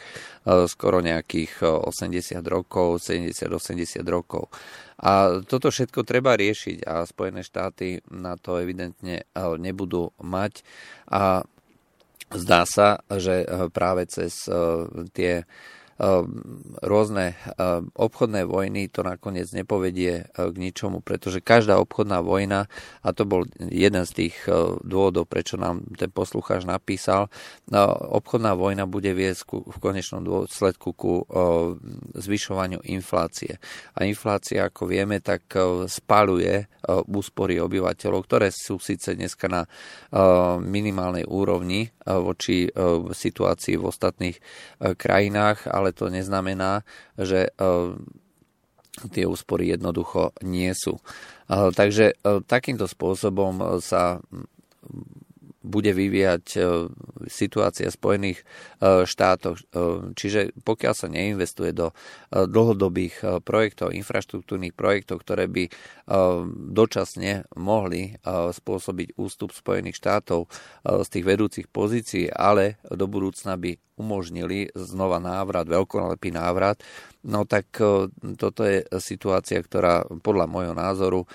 skoro 0.66 1.04
nejakých 1.04 1.62
80 1.62 2.40
rokov, 2.48 3.04
70-80 3.04 4.00
rokov. 4.08 4.48
A 4.96 5.44
toto 5.44 5.68
všetko 5.68 6.08
treba 6.08 6.40
riešiť 6.40 6.88
a 6.88 7.04
Spojené 7.04 7.44
štáty 7.44 8.00
na 8.08 8.40
to 8.40 8.56
evidentne 8.56 9.28
nebudú 9.36 10.16
mať. 10.24 10.64
A 11.12 11.44
zdá 12.34 12.66
sa, 12.66 12.98
že 13.06 13.46
eh, 13.46 13.68
práve 13.70 14.06
cez 14.10 14.50
eh, 14.50 14.82
tie 15.14 15.46
rôzne 16.84 17.32
ehm, 17.32 17.88
obchodné 17.96 18.44
vojny, 18.44 18.92
to 18.92 19.00
nakoniec 19.00 19.48
nepovedie 19.56 20.28
e, 20.28 20.52
k 20.52 20.56
ničomu, 20.56 21.00
pretože 21.00 21.40
každá 21.40 21.80
obchodná 21.80 22.20
vojna, 22.20 22.68
a 23.00 23.08
to 23.16 23.24
bol 23.24 23.48
jeden 23.56 24.04
z 24.04 24.12
tých 24.12 24.36
e, 24.44 24.76
dôvodov, 24.84 25.24
prečo 25.24 25.56
nám 25.56 25.88
ten 25.96 26.12
poslucháč 26.12 26.68
napísal, 26.68 27.32
e, 27.72 27.80
obchodná 28.12 28.52
vojna 28.52 28.84
bude 28.84 29.08
viesť 29.16 29.48
v 29.64 29.76
konečnom 29.80 30.20
dôsledku 30.20 30.88
ku 30.96 31.12
zvyšovaniu 32.16 32.82
inflácie. 32.88 33.58
A 33.96 34.04
inflácia, 34.04 34.68
ako 34.68 34.88
vieme, 34.88 35.20
tak 35.20 35.48
spaluje 35.86 36.66
úspory 37.10 37.58
obyvateľov, 37.60 38.20
ktoré 38.26 38.48
sú 38.50 38.78
síce 38.78 39.14
dneska 39.14 39.46
na 39.46 39.62
minimálnej 40.62 41.26
úrovni 41.26 41.90
voči 42.06 42.70
situácii 43.10 43.74
v 43.76 43.84
ostatných 43.86 44.36
krajinách, 44.96 45.70
ale 45.70 45.85
ale 45.86 45.94
to 45.94 46.10
neznamená, 46.10 46.82
že 47.14 47.54
eh, 47.54 47.88
tie 49.14 49.24
úspory 49.30 49.70
jednoducho 49.70 50.34
nie 50.42 50.74
sú. 50.74 50.98
Eh, 51.46 51.70
takže 51.70 52.18
eh, 52.18 52.40
takýmto 52.42 52.90
spôsobom 52.90 53.78
sa 53.78 54.18
bude 55.66 55.90
vyvíjať 55.90 56.44
e, 56.54 56.58
situácia 57.26 57.90
v 57.90 57.98
Spojených 57.98 58.38
e, 58.40 58.44
štátoch. 59.02 59.58
E, 59.58 59.62
čiže 60.14 60.54
pokiaľ 60.62 60.94
sa 60.94 61.10
neinvestuje 61.10 61.74
do 61.74 61.90
dlhodobých 62.30 63.42
projektov, 63.42 63.90
infraštruktúrnych 63.96 64.76
projektov, 64.76 65.24
ktoré 65.24 65.50
by 65.50 65.64
dočasne 66.70 67.48
mohli 67.58 68.14
spôsobiť 68.26 69.16
ústup 69.16 69.50
Spojených 69.56 69.98
štátov 69.98 70.46
z 70.84 71.08
tých 71.08 71.24
vedúcich 71.24 71.66
pozícií, 71.70 72.28
ale 72.30 72.78
do 72.86 73.08
budúcna 73.10 73.58
by 73.58 73.78
umožnili 73.96 74.68
znova 74.76 75.16
návrat, 75.16 75.64
veľkolepý 75.66 76.30
návrat, 76.36 76.84
No 77.26 77.42
tak 77.42 77.74
toto 78.38 78.62
je 78.62 78.86
situácia, 79.02 79.58
ktorá 79.58 80.06
podľa 80.22 80.46
môjho 80.46 80.74
názoru 80.78 81.26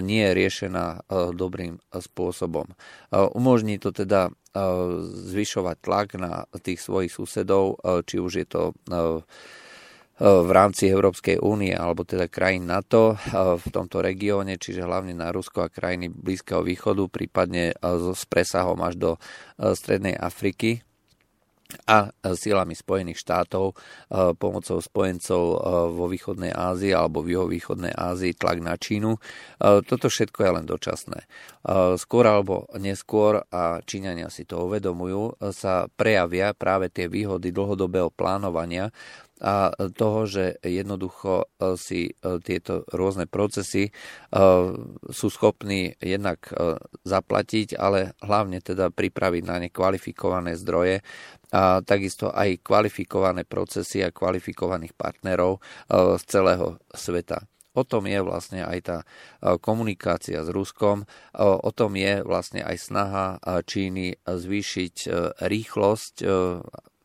nie 0.00 0.24
je 0.24 0.32
riešená 0.32 1.04
dobrým 1.36 1.76
spôsobom. 1.92 2.72
Umožní 3.12 3.76
to 3.76 3.92
teda 3.92 4.32
zvyšovať 5.28 5.76
tlak 5.84 6.16
na 6.16 6.48
tých 6.64 6.80
svojich 6.80 7.12
susedov, 7.12 7.76
či 8.08 8.16
už 8.16 8.32
je 8.40 8.46
to 8.48 8.72
v 10.14 10.50
rámci 10.54 10.86
Európskej 10.86 11.42
únie 11.42 11.74
alebo 11.74 12.06
teda 12.06 12.30
krajín 12.30 12.70
NATO 12.70 13.18
v 13.34 13.66
tomto 13.74 13.98
regióne, 13.98 14.54
čiže 14.62 14.86
hlavne 14.86 15.10
na 15.10 15.34
Rusko 15.34 15.66
a 15.66 15.72
krajiny 15.74 16.06
Blízkeho 16.06 16.62
východu, 16.62 17.10
prípadne 17.10 17.74
s 18.14 18.22
presahom 18.30 18.78
až 18.86 18.94
do 18.94 19.10
Strednej 19.58 20.14
Afriky 20.14 20.86
a 21.88 22.12
silami 22.36 22.76
Spojených 22.76 23.20
štátov 23.20 23.72
e, 23.72 23.74
pomocou 24.36 24.78
spojencov 24.80 25.42
e, 25.42 25.56
vo 25.92 26.06
východnej 26.08 26.52
Ázii 26.52 26.92
alebo 26.92 27.24
v 27.24 27.36
juhovýchodnej 27.36 27.92
Ázii 27.92 28.36
tlak 28.36 28.60
na 28.60 28.76
Čínu. 28.76 29.16
E, 29.16 29.20
toto 29.84 30.06
všetko 30.08 30.38
je 30.44 30.50
len 30.60 30.66
dočasné. 30.68 31.20
Skôr 31.96 32.28
alebo 32.28 32.68
neskôr, 32.76 33.40
a 33.48 33.80
Číňania 33.80 34.28
si 34.28 34.44
to 34.44 34.68
uvedomujú, 34.68 35.40
sa 35.48 35.88
prejavia 35.88 36.52
práve 36.52 36.92
tie 36.92 37.08
výhody 37.08 37.56
dlhodobého 37.56 38.12
plánovania 38.12 38.92
a 39.44 39.76
toho, 39.92 40.24
že 40.24 40.56
jednoducho 40.64 41.52
si 41.76 42.16
tieto 42.40 42.88
rôzne 42.88 43.28
procesy 43.28 43.92
sú 45.12 45.26
schopní 45.28 45.92
jednak 46.00 46.48
zaplatiť, 47.04 47.76
ale 47.76 48.16
hlavne 48.24 48.64
teda 48.64 48.88
pripraviť 48.88 49.42
na 49.44 49.60
ne 49.60 49.68
kvalifikované 49.68 50.56
zdroje 50.56 51.04
a 51.54 51.78
takisto 51.86 52.34
aj 52.34 52.66
kvalifikované 52.66 53.46
procesy 53.46 54.02
a 54.02 54.10
kvalifikovaných 54.10 54.90
partnerov 54.98 55.58
e, 55.58 55.60
z 56.18 56.22
celého 56.26 56.82
sveta. 56.90 57.46
O 57.74 57.82
tom 57.82 58.06
je 58.06 58.18
vlastne 58.22 58.66
aj 58.66 58.78
tá 58.82 58.98
e, 59.02 59.06
komunikácia 59.62 60.42
s 60.42 60.50
Ruskom, 60.50 61.06
e, 61.06 61.06
o 61.38 61.70
tom 61.70 61.94
je 61.94 62.26
vlastne 62.26 62.66
aj 62.66 62.76
snaha 62.82 63.26
Číny 63.62 64.18
zvýšiť 64.26 64.96
rýchlosť 65.46 66.14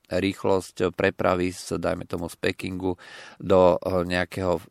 rýchlosť 0.10 0.90
prepravy 0.98 1.54
z, 1.54 1.78
dajme 1.78 2.10
tomu, 2.10 2.26
z 2.28 2.36
Pekingu 2.42 2.98
do 3.38 3.78
eh, 3.78 4.04
nejakého 4.04 4.54
eh, 4.58 4.64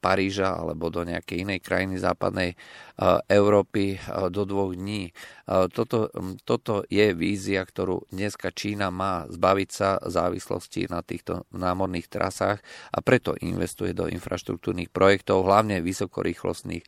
Paríža 0.00 0.56
alebo 0.56 0.88
do 0.88 1.04
nejakej 1.04 1.44
inej 1.44 1.60
krajiny 1.60 2.00
západnej 2.00 2.56
eh, 2.56 3.20
Európy 3.28 4.00
do 4.32 4.42
dvoch 4.48 4.72
dní. 4.72 5.12
Toto, 5.48 6.12
hm, 6.12 6.44
toto 6.44 6.84
je 6.92 7.16
vízia, 7.16 7.64
ktorú 7.64 8.08
dneska 8.12 8.52
Čína 8.52 8.92
má 8.92 9.24
zbaviť 9.28 9.70
sa 9.72 9.96
závislosti 10.00 10.88
na 10.92 11.00
týchto 11.00 11.48
námorných 11.52 12.08
trasách 12.08 12.60
a 12.92 12.98
preto 13.00 13.32
investuje 13.40 13.96
do 13.96 14.08
infraštruktúrnych 14.08 14.92
projektov, 14.92 15.48
hlavne 15.48 15.80
vysokorýchlostných 15.80 16.84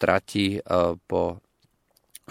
tratí 0.00 0.64
po 1.04 1.44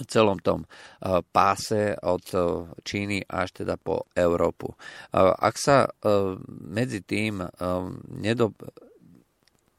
celom 0.02 0.42
tom 0.42 0.66
eh, 0.66 1.22
páse 1.30 1.94
od 2.02 2.26
eh, 2.34 2.42
Číny 2.82 3.22
až 3.30 3.64
teda 3.64 3.78
po 3.78 4.10
Európu. 4.18 4.74
Eh, 4.74 5.22
ak 5.22 5.56
sa 5.58 5.86
medzi 6.64 7.06
tým 7.06 7.44
nedo, 8.10 8.56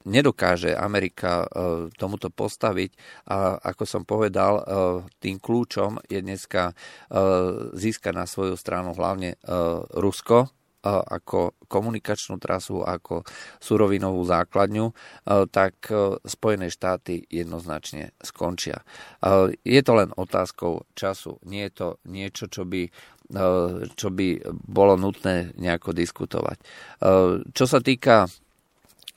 nedokáže 0.04 0.76
Amerika 0.76 1.48
tomuto 1.96 2.28
postaviť 2.28 2.90
a 3.28 3.56
ako 3.56 3.84
som 3.88 4.02
povedal, 4.04 4.60
tým 5.18 5.40
kľúčom 5.40 6.04
je 6.08 6.20
dneska 6.20 6.76
získať 7.72 8.12
na 8.12 8.28
svoju 8.28 8.54
stranu 8.56 8.92
hlavne 8.92 9.40
Rusko, 9.96 10.52
ako 10.84 11.56
komunikačnú 11.64 12.36
trasu, 12.36 12.84
ako 12.84 13.24
surovinovú 13.56 14.20
základňu, 14.28 14.92
tak 15.48 15.88
Spojené 16.28 16.68
štáty 16.68 17.24
jednoznačne 17.32 18.12
skončia. 18.20 18.84
Je 19.64 19.80
to 19.80 19.92
len 19.96 20.12
otázkou 20.12 20.84
času. 20.92 21.40
Nie 21.48 21.72
je 21.72 21.74
to 21.74 21.88
niečo, 22.04 22.52
čo 22.52 22.68
by 22.68 22.92
čo 23.96 24.12
by 24.12 24.28
bolo 24.52 25.00
nutné 25.00 25.56
nejako 25.56 25.96
diskutovať. 25.96 26.60
Čo 27.56 27.64
sa 27.64 27.80
týka 27.80 28.28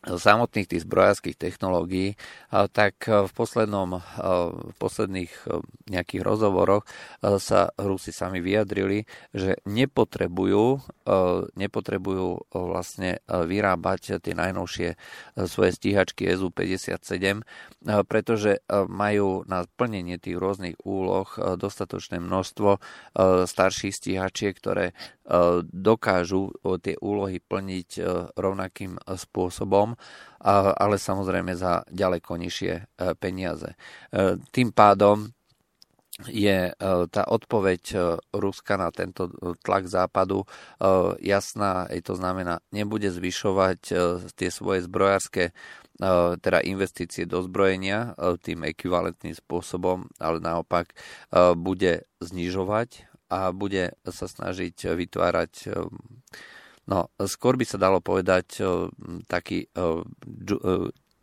samotných 0.08 0.72
tých 0.72 0.88
zbrojárských 0.88 1.36
technológií, 1.36 2.16
tak 2.52 3.04
v, 3.04 3.32
poslednom, 3.36 4.00
v 4.00 4.74
posledných 4.80 5.32
nejakých 5.92 6.24
rozhovoroch 6.24 6.88
sa 7.20 7.76
Rusi 7.76 8.16
sami 8.16 8.40
vyjadrili, 8.40 9.04
že 9.36 9.60
nepotrebujú, 9.68 10.80
nepotrebujú 11.60 12.48
vlastne 12.56 13.20
vyrábať 13.28 14.24
tie 14.24 14.32
najnovšie 14.32 14.96
svoje 15.44 15.72
stíhačky 15.76 16.32
SU-57, 16.32 17.44
pretože 18.08 18.64
majú 18.88 19.44
na 19.44 19.68
plnenie 19.68 20.16
tých 20.22 20.40
rôznych 20.40 20.80
úloh 20.88 21.28
dostatočné 21.60 22.24
množstvo 22.24 22.80
starších 23.44 23.92
stíhačiek, 23.92 24.56
ktoré 24.56 24.96
dokážu 25.68 26.56
tie 26.80 26.96
úlohy 27.04 27.44
plniť 27.44 27.90
rovnakým 28.40 28.96
spôsobom 29.04 29.97
ale 30.78 30.96
samozrejme 31.02 31.58
za 31.58 31.82
ďaleko 31.90 32.38
nižšie 32.38 32.74
e, 32.78 32.84
peniaze. 33.18 33.74
E, 33.74 34.38
tým 34.54 34.70
pádom 34.70 35.34
je 36.30 36.70
e, 36.70 36.74
tá 37.10 37.24
odpoveď 37.30 37.82
Ruska 38.34 38.78
na 38.78 38.90
tento 38.90 39.30
tlak 39.62 39.86
západu 39.86 40.46
jasná, 41.22 41.86
to 42.02 42.14
znamená, 42.18 42.58
nebude 42.74 43.10
zvyšovať 43.10 43.80
tie 44.34 44.50
svoje 44.50 44.86
zbrojárske 44.86 45.54
teda 46.42 46.62
investície 46.62 47.26
do 47.26 47.42
zbrojenia 47.42 48.14
tým 48.46 48.70
ekvivalentným 48.70 49.34
spôsobom, 49.34 50.06
ale 50.22 50.38
naopak 50.38 50.94
bude 51.58 52.06
znižovať 52.22 53.10
a 53.34 53.50
bude 53.50 53.98
sa 54.06 54.30
snažiť 54.30 54.94
vytvárať 54.94 55.74
No, 56.88 57.12
skôr 57.28 57.60
by 57.60 57.68
sa 57.68 57.76
dalo 57.76 58.00
povedať 58.00 58.64
taký 59.28 59.68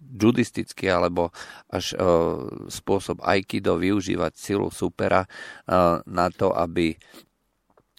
judistický 0.05 0.93
alebo 0.93 1.33
až 1.73 1.97
spôsob 2.69 3.25
aikido 3.25 3.81
využívať 3.81 4.33
silu 4.37 4.69
supera 4.69 5.25
na 6.05 6.29
to, 6.29 6.53
aby 6.53 6.93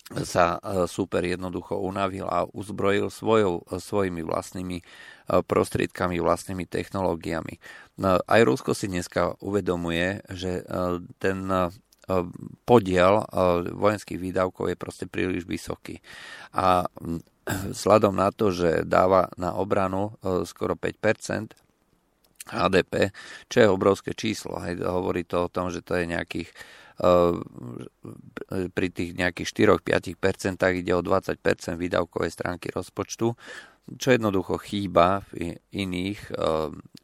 sa 0.05 0.61
super 0.85 1.25
jednoducho 1.25 1.81
unavil 1.81 2.29
a 2.29 2.45
uzbrojil 2.45 3.09
svojou, 3.09 3.65
svojimi 3.65 4.21
vlastnými 4.21 4.85
prostriedkami, 5.25 6.21
vlastnými 6.21 6.69
technológiami. 6.69 7.57
No, 7.97 8.21
aj 8.21 8.41
Rusko 8.45 8.77
si 8.77 8.85
dneska 8.85 9.33
uvedomuje, 9.41 10.21
že 10.29 10.61
ten 11.17 11.49
podiel 12.69 13.25
vojenských 13.73 14.21
výdavkov 14.21 14.69
je 14.69 14.77
proste 14.77 15.05
príliš 15.09 15.49
vysoký. 15.49 15.97
A 16.53 16.85
vzhľadom 17.45 18.17
na 18.17 18.33
to, 18.33 18.49
že 18.49 18.83
dáva 18.89 19.29
na 19.37 19.53
obranu 19.53 20.17
skoro 20.49 20.73
5% 20.73 21.53
HDP, 22.45 23.09
čo 23.49 23.57
je 23.61 23.67
obrovské 23.69 24.13
číslo. 24.17 24.57
Hej. 24.61 24.81
Hovorí 24.81 25.25
to 25.25 25.45
o 25.45 25.51
tom, 25.53 25.69
že 25.69 25.85
to 25.85 25.97
je 25.97 26.09
nejakých 26.09 26.49
pri 28.71 28.87
tých 28.87 29.19
nejakých 29.19 29.75
4-5% 29.83 30.79
ide 30.79 30.95
o 30.95 31.03
20% 31.03 31.75
výdavkovej 31.75 32.31
stránky 32.31 32.71
rozpočtu, 32.71 33.35
čo 33.99 34.07
jednoducho 34.09 34.55
chýba 34.63 35.27
v 35.35 35.59
iných 35.75 36.31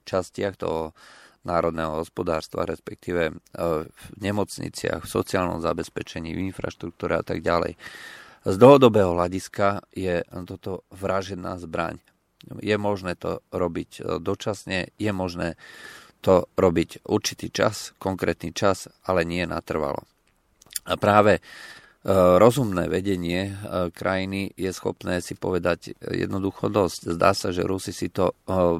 častiach 0.07 0.55
toho 0.55 0.95
národného 1.43 1.99
hospodárstva, 1.99 2.69
respektíve 2.69 3.35
v 3.35 4.03
nemocniciach, 4.15 5.03
v 5.03 5.11
sociálnom 5.11 5.59
zabezpečení, 5.59 6.39
v 6.39 6.53
infraštruktúre 6.53 7.19
a 7.19 7.25
tak 7.25 7.43
ďalej. 7.43 7.75
Z 8.41 8.57
dlhodobého 8.57 9.13
hľadiska 9.13 9.85
je 9.93 10.25
toto 10.49 10.81
vražená 10.89 11.61
zbraň. 11.61 12.01
Je 12.57 12.73
možné 12.73 13.13
to 13.13 13.45
robiť 13.53 13.91
e, 14.01 14.17
dočasne, 14.17 14.89
je 14.97 15.11
možné 15.13 15.61
to 16.25 16.49
robiť 16.57 17.05
určitý 17.05 17.53
čas, 17.53 17.93
konkrétny 18.01 18.49
čas, 18.49 18.89
ale 19.05 19.29
nie 19.29 19.45
natrvalo. 19.45 20.01
A 20.89 20.97
práve 20.97 21.37
e, 21.37 21.41
rozumné 22.41 22.89
vedenie 22.89 23.53
e, 23.53 23.53
krajiny 23.93 24.57
je 24.57 24.73
schopné 24.73 25.21
si 25.21 25.37
povedať 25.37 25.93
jednoducho 26.01 26.73
dosť. 26.73 27.13
Zdá 27.13 27.37
sa, 27.37 27.53
že 27.53 27.61
Rusi 27.61 27.93
si 27.93 28.09
to 28.09 28.33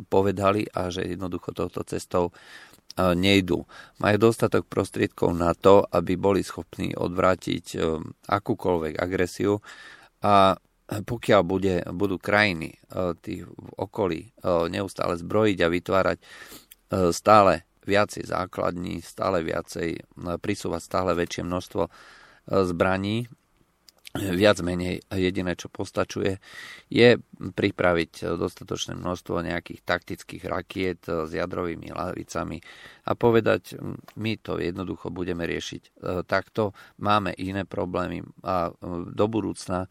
povedali 0.09 0.65
a 0.73 0.89
že 0.89 1.05
jednoducho 1.05 1.53
touto 1.53 1.85
cestou 1.85 2.33
nejdú. 2.97 3.63
Majú 4.03 4.17
dostatok 4.19 4.67
prostriedkov 4.67 5.31
na 5.31 5.55
to, 5.55 5.85
aby 5.87 6.19
boli 6.19 6.43
schopní 6.43 6.91
odvrátiť 6.91 7.79
akúkoľvek 8.27 8.93
agresiu 8.99 9.63
a 10.21 10.59
pokiaľ 10.91 11.41
bude, 11.47 11.75
budú 11.95 12.19
krajiny 12.19 12.75
e, 12.75 12.77
tých 13.23 13.47
v 13.47 13.67
okolí 13.79 14.21
e, 14.27 14.29
neustále 14.67 15.15
zbrojiť 15.15 15.57
a 15.63 15.71
vytvárať 15.71 16.17
e, 16.19 16.25
stále 17.15 17.63
viacej 17.87 18.27
základní, 18.27 18.99
stále 18.99 19.41
viacej 19.41 20.05
prisúvať 20.43 20.81
stále 20.85 21.17
väčšie 21.17 21.41
množstvo 21.41 21.89
zbraní, 22.45 23.25
viac 24.11 24.59
menej 24.59 24.99
jediné, 25.07 25.55
čo 25.55 25.71
postačuje, 25.71 26.43
je 26.91 27.15
pripraviť 27.39 28.35
dostatočné 28.35 28.99
množstvo 28.99 29.39
nejakých 29.39 29.87
taktických 29.87 30.43
rakiet 30.51 31.07
s 31.07 31.31
jadrovými 31.31 31.95
lavicami 31.95 32.59
a 33.07 33.11
povedať, 33.15 33.79
my 34.19 34.35
to 34.43 34.59
jednoducho 34.59 35.15
budeme 35.15 35.47
riešiť. 35.47 36.03
Takto 36.27 36.75
máme 36.99 37.31
iné 37.39 37.63
problémy 37.63 38.19
a 38.43 38.75
do 39.07 39.25
budúcna 39.31 39.87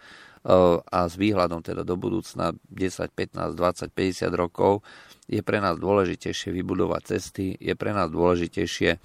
a 0.89 1.01
s 1.05 1.15
výhľadom 1.21 1.61
teda 1.61 1.85
do 1.85 1.97
budúcna 2.01 2.57
10, 2.73 3.13
15, 3.13 3.57
20, 3.57 3.93
50 3.93 4.33
rokov 4.37 4.81
je 5.29 5.41
pre 5.45 5.61
nás 5.61 5.77
dôležitejšie 5.77 6.53
vybudovať 6.53 7.03
cesty, 7.05 7.57
je 7.61 7.73
pre 7.77 7.93
nás 7.93 8.09
dôležitejšie 8.09 9.01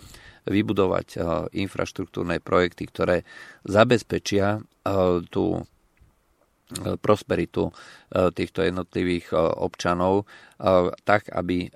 vybudovať 0.47 1.19
infraštruktúrne 1.55 2.39
projekty, 2.39 2.87
ktoré 2.87 3.27
zabezpečia 3.63 4.63
tú 5.33 5.65
prosperitu 7.01 7.73
týchto 8.13 8.59
jednotlivých 8.61 9.33
občanov 9.57 10.29
tak, 11.01 11.33
aby 11.33 11.73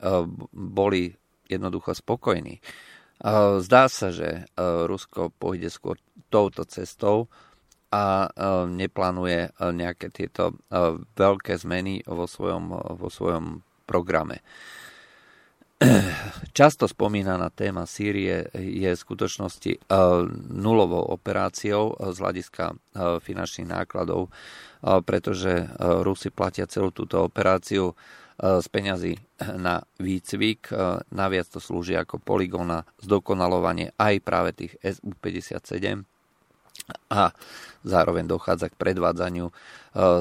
boli 0.54 1.14
jednoducho 1.50 1.98
spokojní. 1.98 2.62
Zdá 3.60 3.90
sa, 3.90 4.14
že 4.14 4.46
Rusko 4.60 5.34
pôjde 5.34 5.74
skôr 5.74 5.98
touto 6.30 6.64
cestou, 6.70 7.26
a 7.90 8.30
neplánuje 8.70 9.50
nejaké 9.58 10.14
tieto 10.14 10.54
veľké 11.18 11.58
zmeny 11.58 12.06
vo 12.06 12.30
svojom, 12.30 12.70
vo 13.02 13.10
svojom 13.10 13.66
programe. 13.90 14.46
Často 16.60 16.92
spomínaná 16.92 17.48
téma 17.56 17.88
Sýrie 17.88 18.52
je 18.52 18.92
v 18.92 19.00
skutočnosti 19.00 19.80
nulovou 20.52 21.08
operáciou 21.16 21.96
z 21.96 22.18
hľadiska 22.20 22.76
finančných 23.24 23.70
nákladov, 23.72 24.28
pretože 24.84 25.72
Rusi 25.80 26.36
platia 26.36 26.68
celú 26.68 26.92
túto 26.92 27.24
operáciu 27.24 27.96
z 28.40 28.68
peňazí 28.68 29.16
na 29.56 29.80
výcvik. 30.04 30.68
Naviac 31.16 31.48
to 31.48 31.64
slúži 31.64 31.96
ako 31.96 32.20
poligón 32.20 32.76
na 32.76 32.84
zdokonalovanie 33.00 33.96
aj 33.96 34.16
práve 34.20 34.52
tých 34.52 34.76
SU-57 34.84 36.04
a 37.12 37.32
zároveň 37.84 38.28
dochádza 38.28 38.70
k 38.70 38.80
predvádzaniu 38.80 39.48
e, 39.50 39.54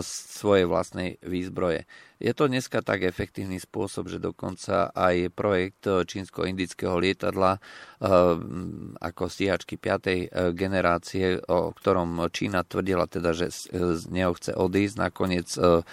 svojej 0.04 0.66
vlastnej 0.66 1.18
výzbroje. 1.22 1.84
Je 2.18 2.34
to 2.34 2.50
dneska 2.50 2.82
tak 2.82 3.06
efektívny 3.06 3.62
spôsob, 3.62 4.10
že 4.10 4.18
dokonca 4.18 4.90
aj 4.90 5.30
projekt 5.38 5.86
čínsko-indického 5.86 6.98
lietadla 6.98 7.58
e, 7.58 7.60
ako 8.98 9.22
stíhačky 9.30 9.78
5. 9.78 10.54
generácie, 10.54 11.38
o 11.46 11.70
ktorom 11.70 12.26
Čína 12.34 12.66
tvrdila 12.66 13.06
teda, 13.06 13.30
že 13.38 13.54
z 13.70 14.02
neho 14.10 14.34
chce 14.34 14.50
odísť, 14.58 14.94
nakoniec 14.98 15.48
e, 15.54 15.86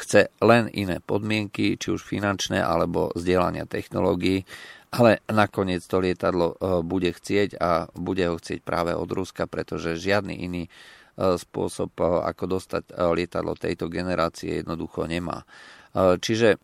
chce 0.00 0.32
len 0.40 0.72
iné 0.72 1.04
podmienky, 1.04 1.76
či 1.76 1.92
už 1.92 2.00
finančné 2.00 2.64
alebo 2.64 3.12
zdieľania 3.12 3.68
technológií 3.68 4.48
ale 4.94 5.18
nakoniec 5.26 5.82
to 5.82 5.98
lietadlo 5.98 6.54
e, 6.54 6.56
bude 6.86 7.10
chcieť 7.10 7.58
a 7.58 7.90
bude 7.98 8.30
ho 8.30 8.38
chcieť 8.38 8.62
práve 8.62 8.94
od 8.94 9.10
Ruska, 9.10 9.50
pretože 9.50 9.98
žiadny 9.98 10.38
iný 10.38 10.64
e, 10.66 10.70
spôsob, 11.34 11.90
e, 11.98 12.06
ako 12.30 12.44
dostať 12.46 12.94
lietadlo 12.94 13.58
tejto 13.58 13.90
generácie 13.90 14.62
jednoducho 14.62 15.10
nemá. 15.10 15.42
Čiže 15.94 16.58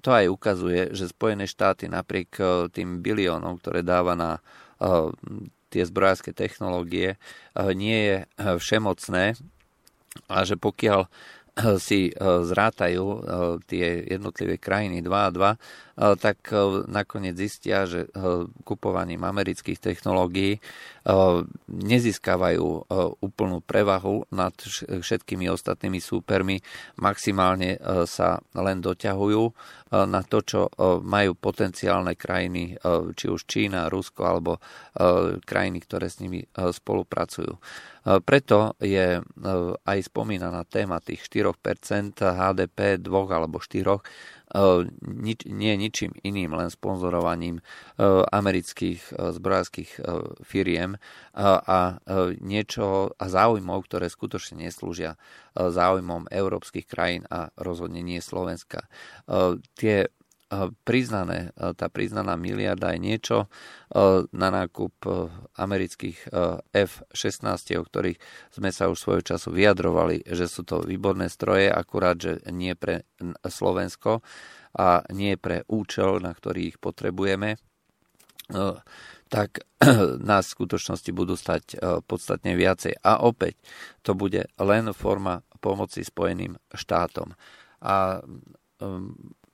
to 0.00 0.08
aj 0.08 0.32
ukazuje, 0.32 0.96
že 0.96 1.12
Spojené 1.12 1.44
štáty 1.44 1.92
napriek 1.92 2.40
tým 2.72 3.04
biliónom, 3.04 3.60
ktoré 3.60 3.84
dáva 3.84 4.16
na 4.16 4.40
tie 5.68 5.82
zbrojárske 5.84 6.32
technológie, 6.32 7.20
nie 7.76 7.98
je 8.00 8.16
všemocné 8.40 9.36
a 10.32 10.38
že 10.48 10.56
pokiaľ 10.56 11.04
si 11.80 12.12
zrátajú 12.20 13.04
tie 13.64 14.04
jednotlivé 14.12 14.60
krajiny 14.60 15.00
2 15.00 15.08
a 15.08 15.30
2, 15.32 16.20
tak 16.20 16.52
nakoniec 16.92 17.32
zistia, 17.40 17.88
že 17.88 18.12
kupovaním 18.68 19.24
amerických 19.24 19.80
technológií 19.80 20.60
nezískavajú 21.72 22.92
úplnú 23.24 23.64
prevahu 23.64 24.28
nad 24.28 24.52
všetkými 24.84 25.48
ostatnými 25.48 25.96
súpermi, 25.96 26.60
maximálne 27.00 27.80
sa 28.04 28.36
len 28.52 28.84
doťahujú 28.84 29.42
na 29.96 30.20
to, 30.28 30.44
čo 30.44 30.60
majú 31.00 31.32
potenciálne 31.40 32.20
krajiny, 32.20 32.76
či 33.16 33.32
už 33.32 33.48
Čína, 33.48 33.88
Rusko 33.88 34.20
alebo 34.28 34.60
krajiny, 35.48 35.80
ktoré 35.80 36.12
s 36.12 36.20
nimi 36.20 36.44
spolupracujú. 36.52 37.56
Preto 38.06 38.78
je 38.78 39.18
aj 39.82 39.98
spomínaná 40.06 40.62
téma 40.62 41.02
tých 41.02 41.26
4% 41.26 42.22
HDP, 42.22 43.02
dvoch 43.02 43.26
alebo 43.34 43.58
štyroch, 43.58 44.06
E, 44.46 44.86
nič, 45.02 45.42
nie 45.50 45.74
ničím 45.74 46.14
iným, 46.22 46.54
len 46.54 46.70
sponzorovaním 46.70 47.58
e, 47.58 47.62
amerických 48.30 49.02
e, 49.10 49.34
zbrojárských 49.34 49.90
firiem 50.46 50.94
a 51.36 51.98
niečo 52.40 53.12
a 53.18 53.24
záujmov, 53.26 53.84
ktoré 53.90 54.08
skutočne 54.08 54.64
neslúžia 54.64 55.20
záujmom 55.52 56.30
európskych 56.32 56.86
krajín 56.88 57.28
a 57.28 57.52
rozhodne 57.60 58.00
nie 58.00 58.22
Slovenska. 58.24 58.88
Tie 59.76 60.08
priznané, 60.86 61.50
tá 61.56 61.90
priznaná 61.90 62.38
miliarda 62.38 62.94
je 62.94 63.00
niečo 63.02 63.36
na 64.30 64.48
nákup 64.54 64.94
amerických 65.58 66.30
F-16, 66.70 67.78
o 67.78 67.84
ktorých 67.84 68.18
sme 68.54 68.70
sa 68.70 68.86
už 68.86 68.98
svojho 68.98 69.22
času 69.34 69.50
vyjadrovali, 69.50 70.22
že 70.22 70.46
sú 70.46 70.62
to 70.62 70.86
výborné 70.86 71.26
stroje, 71.26 71.66
akurát, 71.66 72.14
že 72.14 72.38
nie 72.54 72.78
pre 72.78 73.02
Slovensko 73.42 74.22
a 74.78 75.02
nie 75.10 75.34
pre 75.34 75.66
účel, 75.66 76.22
na 76.22 76.30
ktorý 76.30 76.74
ich 76.74 76.78
potrebujeme 76.78 77.58
tak 79.26 79.66
nás 80.30 80.46
v 80.46 80.54
skutočnosti 80.54 81.10
budú 81.10 81.34
stať 81.34 81.82
podstatne 82.06 82.54
viacej. 82.54 83.02
A 83.02 83.26
opäť, 83.26 83.58
to 84.06 84.14
bude 84.14 84.46
len 84.62 84.94
forma 84.94 85.42
pomoci 85.58 86.06
Spojeným 86.06 86.54
štátom. 86.70 87.34
A 87.82 88.22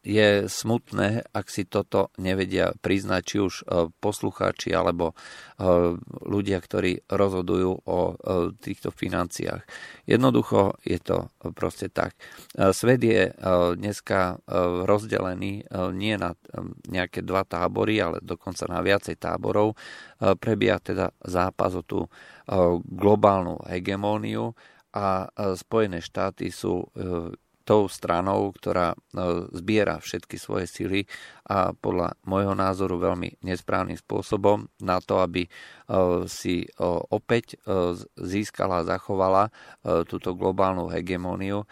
je 0.03 0.51
smutné, 0.51 1.23
ak 1.31 1.47
si 1.47 1.63
toto 1.63 2.11
nevedia 2.19 2.75
priznať, 2.75 3.23
či 3.23 3.37
už 3.39 3.55
poslucháči 4.03 4.75
alebo 4.75 5.15
ľudia, 6.27 6.59
ktorí 6.59 7.07
rozhodujú 7.07 7.87
o 7.87 7.99
týchto 8.59 8.91
financiách. 8.91 9.63
Jednoducho 10.03 10.75
je 10.83 10.99
to 10.99 11.31
proste 11.55 11.95
tak. 11.95 12.19
Svet 12.55 12.99
je 12.99 13.31
dneska 13.79 14.43
rozdelený 14.87 15.71
nie 15.95 16.15
na 16.19 16.35
nejaké 16.91 17.23
dva 17.23 17.47
tábory, 17.47 18.03
ale 18.03 18.19
dokonca 18.19 18.67
na 18.67 18.83
viacej 18.83 19.23
táborov. 19.23 19.79
Prebieha 20.19 20.83
teda 20.83 21.15
zápas 21.23 21.79
o 21.79 21.87
tú 21.87 22.11
globálnu 22.91 23.63
hegemóniu 23.71 24.51
a 24.93 25.31
Spojené 25.55 26.03
štáty 26.03 26.51
sú 26.51 26.91
tou 27.63 27.87
stranou, 27.87 28.51
ktorá 28.53 28.93
e, 28.93 28.97
zbiera 29.55 30.03
všetky 30.03 30.37
svoje 30.37 30.67
sily 30.67 31.01
a 31.47 31.75
podľa 31.75 32.19
môjho 32.27 32.55
názoru 32.55 32.99
veľmi 32.99 33.43
nesprávnym 33.43 33.99
spôsobom 33.99 34.67
na 34.83 34.99
to, 35.03 35.23
aby 35.23 35.47
e, 35.47 35.51
si 36.27 36.67
e, 36.67 36.69
opäť 37.11 37.59
získala 38.19 38.83
a 38.83 38.89
zachovala 38.97 39.53
túto 40.09 40.35
globálnu 40.35 40.89
hegemóniu 40.91 41.65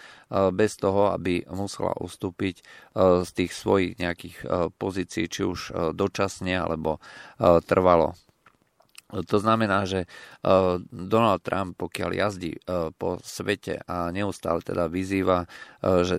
bez 0.53 0.76
toho, 0.76 1.11
aby 1.14 1.42
musela 1.50 1.94
ustúpiť 1.98 2.62
z 2.96 3.31
tých 3.33 3.53
svojich 3.55 3.98
nejakých 3.98 4.37
pozícií, 4.76 5.26
či 5.26 5.42
už 5.46 5.92
dočasne 5.94 6.55
alebo 6.61 7.00
trvalo. 7.66 8.14
To 9.11 9.37
znamená, 9.42 9.83
že 9.87 10.07
e, 10.07 10.09
Donald 10.90 11.42
Trump, 11.42 11.75
pokiaľ 11.75 12.11
jazdí 12.14 12.53
e, 12.55 12.61
po 12.94 13.18
svete 13.23 13.83
a 13.83 14.14
neustále 14.14 14.62
teda 14.62 14.87
vyzýva, 14.87 15.44
e, 15.44 16.07
že 16.07 16.16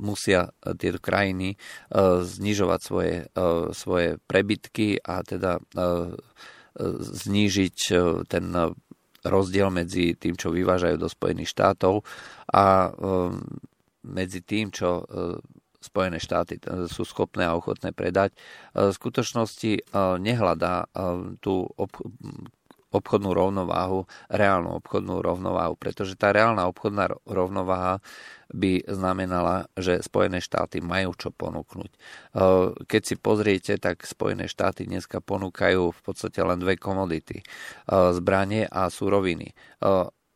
musia 0.00 0.52
tieto 0.76 1.00
krajiny 1.00 1.56
znižovať 2.24 2.80
svoje, 2.80 3.16
svoje 3.72 4.16
prebytky 4.24 5.00
a 5.00 5.24
teda 5.24 5.60
znížiť 7.00 7.76
ten 8.28 8.44
rozdiel 9.24 9.68
medzi 9.72 10.14
tým, 10.16 10.36
čo 10.36 10.52
vyvážajú 10.52 10.96
do 11.00 11.08
Spojených 11.08 11.52
štátov 11.52 12.04
a 12.52 12.92
medzi 14.04 14.40
tým, 14.44 14.68
čo 14.70 15.04
Spojené 15.84 16.16
štáty 16.16 16.56
sú 16.88 17.04
schopné 17.04 17.44
a 17.44 17.52
ochotné 17.52 17.92
predať, 17.92 18.32
e, 18.32 18.88
v 18.88 18.96
skutočnosti 18.96 19.72
e, 19.76 19.80
nehľadá 20.16 20.88
e, 20.88 21.36
tú 21.44 21.68
obchodnú 22.94 23.34
rovnováhu, 23.34 24.06
reálnu 24.30 24.78
obchodnú 24.78 25.18
rovnováhu, 25.18 25.74
pretože 25.74 26.14
tá 26.14 26.30
reálna 26.30 26.70
obchodná 26.70 27.10
rovnováha 27.26 27.98
by 28.54 28.86
znamenala, 28.86 29.66
že 29.74 29.98
Spojené 29.98 30.38
štáty 30.38 30.78
majú 30.78 31.10
čo 31.18 31.34
ponúknuť. 31.34 31.90
Keď 32.86 33.02
si 33.02 33.18
pozriete, 33.18 33.82
tak 33.82 34.06
Spojené 34.06 34.46
štáty 34.46 34.86
dneska 34.86 35.18
ponúkajú 35.18 35.90
v 35.90 36.00
podstate 36.06 36.38
len 36.38 36.62
dve 36.62 36.78
komodity. 36.78 37.42
Zbranie 37.90 38.70
a 38.70 38.86
suroviny 38.86 39.58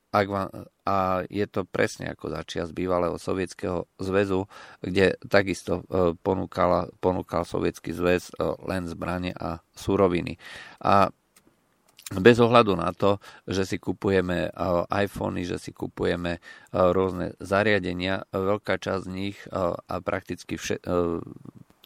ak 0.09 0.27
vám, 0.27 0.49
a 0.89 1.21
je 1.29 1.45
to 1.45 1.69
presne 1.69 2.09
ako 2.09 2.33
začia 2.33 2.65
z 2.65 2.73
bývalého 2.73 3.21
sovietského 3.21 3.85
zväzu, 4.01 4.49
kde 4.81 5.21
takisto 5.29 5.85
e, 5.85 6.17
ponúkala, 6.17 6.89
ponúkal 7.05 7.45
sovietský 7.45 7.93
zväz 7.93 8.33
e, 8.33 8.57
len 8.65 8.89
zbranie 8.89 9.37
a 9.37 9.61
suroviny. 9.77 10.41
A 10.81 11.13
bez 12.09 12.41
ohľadu 12.41 12.73
na 12.73 12.97
to, 12.97 13.21
že 13.45 13.69
si 13.69 13.77
kupujeme 13.77 14.49
e, 14.49 14.51
iPhony, 15.05 15.45
že 15.45 15.61
si 15.61 15.77
kupujeme 15.77 16.41
rôzne 16.73 17.37
zariadenia, 17.37 18.25
veľká 18.33 18.81
časť 18.81 19.03
z 19.05 19.13
nich 19.13 19.37
a 19.53 19.95
prakticky 20.01 20.57
vše, 20.57 20.81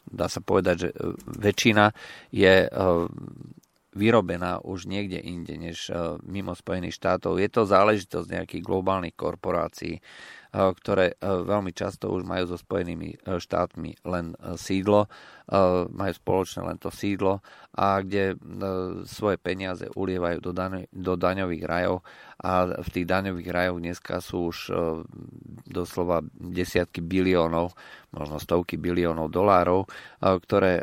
dá 0.07 0.27
sa 0.31 0.39
povedať, 0.39 0.75
že 0.79 0.89
väčšina 1.27 1.91
je 2.31 2.71
vyrobená 3.93 4.61
už 4.65 4.89
niekde 4.89 5.21
inde 5.21 5.53
než 5.57 5.89
e, 5.89 6.17
mimo 6.25 6.57
Spojených 6.57 6.97
štátov. 6.97 7.37
Je 7.37 7.49
to 7.49 7.69
záležitosť 7.69 8.27
nejakých 8.29 8.63
globálnych 8.65 9.15
korporácií, 9.15 9.97
e, 9.97 10.01
ktoré 10.51 11.13
e, 11.13 11.15
veľmi 11.21 11.71
často 11.71 12.09
už 12.09 12.25
majú 12.25 12.49
so 12.49 12.57
Spojenými 12.57 13.25
štátmi 13.25 14.03
len 14.05 14.33
sídlo, 14.57 15.07
majú 15.91 16.13
spoločné 16.15 16.63
len 16.63 16.77
to 16.79 16.87
sídlo 16.87 17.43
a 17.75 17.99
kde 17.99 18.39
svoje 19.03 19.35
peniaze 19.41 19.89
ulievajú 19.91 20.39
do, 20.39 20.51
daň, 20.55 20.87
do 20.93 21.19
daňových 21.19 21.63
rajov 21.67 22.05
a 22.39 22.79
v 22.79 22.89
tých 22.89 23.07
daňových 23.09 23.49
rajoch 23.51 23.79
dneska 23.81 24.13
sú 24.23 24.53
už 24.53 24.57
doslova 25.67 26.23
desiatky 26.31 27.03
biliónov, 27.03 27.75
možno 28.15 28.39
stovky 28.39 28.79
biliónov 28.79 29.33
dolárov, 29.33 29.89
ktoré 30.21 30.79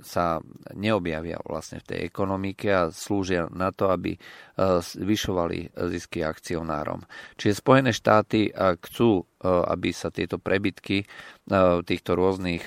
sa 0.00 0.40
neobjavia 0.72 1.38
vlastne 1.44 1.84
v 1.84 1.88
tej 1.94 2.00
ekonomike 2.08 2.68
a 2.72 2.88
slúžia 2.88 3.46
na 3.52 3.70
to, 3.70 3.92
aby 3.92 4.16
e, 4.16 4.18
zvyšovali 4.80 5.76
zisky 5.92 6.24
akcionárom. 6.24 7.04
Čiže 7.36 7.60
Spojené 7.60 7.92
štáty 7.92 8.48
chcú, 8.56 9.20
e, 9.20 9.24
aby 9.44 9.92
sa 9.92 10.08
tieto 10.08 10.40
prebytky 10.40 11.04
e, 11.04 11.06
týchto 11.84 12.16
rôznych 12.16 12.64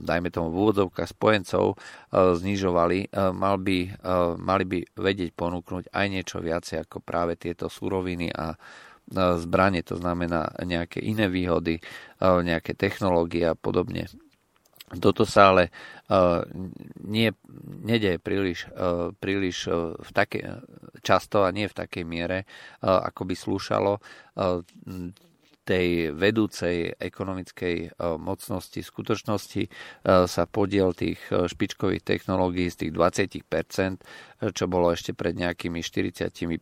dajme 0.00 0.32
tomu 0.32 0.48
v 0.50 0.58
úvodzovkách 0.64 1.12
spojencov, 1.12 1.76
znižovali, 2.10 3.12
mal 3.36 3.60
by, 3.60 3.78
mali 4.40 4.64
by 4.64 4.78
vedieť 4.96 5.36
ponúknuť 5.36 5.92
aj 5.92 6.06
niečo 6.08 6.40
viacej 6.40 6.88
ako 6.88 7.04
práve 7.04 7.36
tieto 7.36 7.68
suroviny 7.68 8.32
a 8.32 8.56
zbranie, 9.14 9.82
to 9.82 10.00
znamená 10.00 10.54
nejaké 10.64 11.02
iné 11.04 11.28
výhody, 11.28 11.82
nejaké 12.22 12.78
technológie 12.78 13.42
a 13.42 13.58
podobne. 13.58 14.06
Toto 14.90 15.22
sa 15.22 15.54
ale 15.54 15.70
nie, 17.06 17.30
nedeje 17.86 18.18
príliš, 18.18 18.66
príliš 19.22 19.70
v 20.02 20.10
také, 20.10 20.58
často 21.06 21.46
a 21.46 21.54
nie 21.54 21.70
v 21.70 21.78
takej 21.78 22.02
miere, 22.02 22.42
ako 22.82 23.22
by 23.22 23.34
slúšalo. 23.38 24.02
Tej 25.70 26.10
vedúcej 26.18 26.98
ekonomickej 26.98 27.76
e, 27.78 27.88
mocnosti 28.18 28.82
skutočnosti 28.82 29.62
e, 29.62 29.70
sa 30.26 30.44
podiel 30.50 30.90
tých 30.98 31.22
e, 31.30 31.46
špičkových 31.46 32.02
technológií 32.02 32.66
z 32.74 32.82
tých 32.82 32.92
20%, 32.98 34.50
čo 34.50 34.64
bolo 34.66 34.90
ešte 34.90 35.14
pred 35.14 35.38
nejakými 35.38 35.78
40-50 35.78 36.58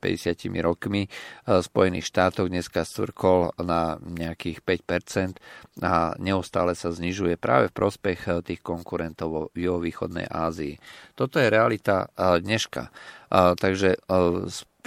rokmi 0.61 1.09
Spojených 1.47 2.11
štátoch, 2.11 2.51
dneska 2.53 2.85
stvrkol 2.85 3.57
na 3.64 3.97
nejakých 4.03 4.61
5% 4.61 5.40
a 5.87 6.12
neustále 6.21 6.77
sa 6.77 6.92
znižuje 6.92 7.40
práve 7.40 7.73
v 7.73 7.77
prospech 7.79 8.44
tých 8.44 8.61
konkurentov 8.61 9.55
v 9.55 9.79
východnej 9.79 10.27
Ázii. 10.27 10.77
Toto 11.14 11.38
je 11.38 11.49
realita 11.49 12.11
dneška. 12.18 12.90
Takže 13.31 14.03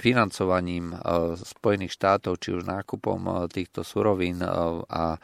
financovaním 0.02 0.90
eh, 0.90 0.98
Spojených 1.38 1.94
štátov, 1.94 2.42
či 2.42 2.50
už 2.58 2.66
nákupom 2.66 3.20
eh, 3.22 3.32
týchto 3.46 3.86
surovín 3.86 4.42
eh, 4.42 4.50
a 4.90 5.22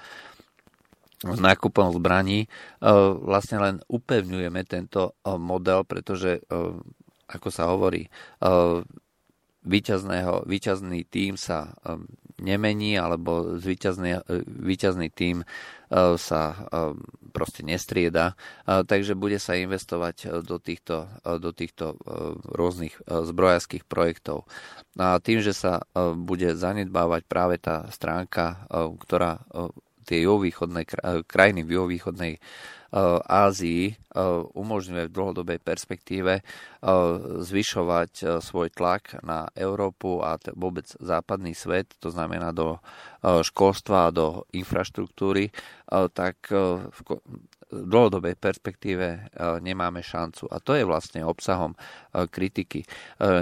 nákupom 1.19 1.91
zbraní, 1.99 2.47
vlastne 3.27 3.59
len 3.59 3.77
upevňujeme 3.91 4.63
tento 4.63 5.19
model, 5.27 5.83
pretože, 5.83 6.39
ako 7.27 7.49
sa 7.51 7.67
hovorí, 7.75 8.07
výťazný 9.69 11.05
tým 11.05 11.37
sa 11.37 11.77
nemení, 12.39 12.97
alebo 12.97 13.59
výťazný 13.59 15.09
tým 15.11 15.43
e, 15.43 15.47
sa 16.17 16.43
e, 16.55 16.57
proste 17.35 17.67
nestrieda, 17.67 18.33
e, 18.65 18.87
takže 18.87 19.19
bude 19.19 19.43
sa 19.43 19.59
investovať 19.59 20.47
do 20.47 20.57
týchto, 20.63 21.11
do 21.43 21.51
týchto 21.51 21.99
rôznych 22.55 22.95
zbrojárských 23.07 23.85
projektov. 23.85 24.47
A 24.99 25.19
tým, 25.23 25.43
že 25.43 25.55
sa 25.55 25.83
bude 26.15 26.59
zanedbávať 26.59 27.23
práve 27.27 27.63
tá 27.63 27.87
stránka, 27.95 28.67
ktorá 29.07 29.47
tie 30.09 30.27
juhovýchodné 30.27 30.89
krajiny 31.29 31.63
v 31.63 31.75
juhovýchodnej 31.79 32.33
Ázii 33.29 33.93
umožňuje 34.57 35.05
v 35.09 35.15
dlhodobej 35.15 35.61
perspektíve 35.61 36.41
zvyšovať 37.45 38.41
svoj 38.41 38.73
tlak 38.73 39.21
na 39.21 39.45
Európu 39.53 40.25
a 40.25 40.41
vôbec 40.57 40.89
západný 40.97 41.53
svet, 41.53 41.93
to 42.01 42.09
znamená 42.09 42.57
do 42.57 42.81
školstva 43.21 44.09
a 44.09 44.15
do 44.15 44.49
infraštruktúry, 44.57 45.53
tak 46.17 46.49
dlhodobej 47.69 48.35
perspektíve 48.41 49.07
e, 49.07 49.19
nemáme 49.61 50.01
šancu. 50.01 50.49
A 50.49 50.57
to 50.59 50.73
je 50.73 50.89
vlastne 50.89 51.21
obsahom 51.21 51.77
e, 51.77 51.79
kritiky. 52.29 52.85
E, 52.85 52.87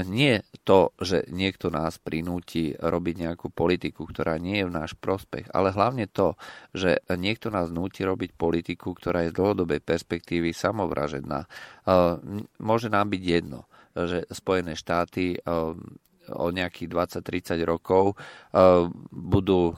nie 0.07 0.43
to, 0.67 0.91
že 0.99 1.31
niekto 1.31 1.71
nás 1.71 2.03
prinúti 2.03 2.75
robiť 2.75 3.15
nejakú 3.23 3.55
politiku, 3.55 4.03
ktorá 4.07 4.37
nie 4.43 4.63
je 4.63 4.69
v 4.69 4.77
náš 4.77 4.99
prospech, 4.99 5.51
ale 5.55 5.71
hlavne 5.71 6.11
to, 6.11 6.35
že 6.75 7.07
niekto 7.15 7.55
nás 7.55 7.71
núti 7.71 8.03
robiť 8.03 8.35
politiku, 8.35 8.93
ktorá 8.99 9.27
je 9.27 9.33
z 9.33 9.39
dlhodobej 9.39 9.79
perspektívy 9.79 10.51
samovražedná. 10.51 11.47
Môže 12.59 12.89
nám 12.91 13.15
byť 13.15 13.23
jedno, 13.23 13.71
že 13.95 14.27
Spojené 14.27 14.75
štáty 14.75 15.39
o 16.33 16.51
nejakých 16.51 16.89
20-30 17.23 17.63
rokov 17.67 18.19
budú 19.11 19.77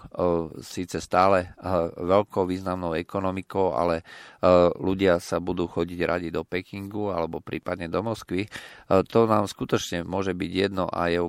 síce 0.62 1.02
stále 1.02 1.52
veľkou 1.96 2.48
významnou 2.48 2.96
ekonomikou, 2.96 3.74
ale 3.76 4.06
ľudia 4.78 5.20
sa 5.20 5.42
budú 5.42 5.68
chodiť 5.68 6.00
radi 6.04 6.28
do 6.32 6.46
Pekingu 6.46 7.10
alebo 7.12 7.44
prípadne 7.44 7.90
do 7.90 8.00
Moskvy. 8.00 8.48
To 8.88 9.18
nám 9.28 9.50
skutočne 9.50 10.06
môže 10.06 10.32
byť 10.32 10.50
jedno 10.52 10.88
a, 10.88 11.10
je, 11.10 11.20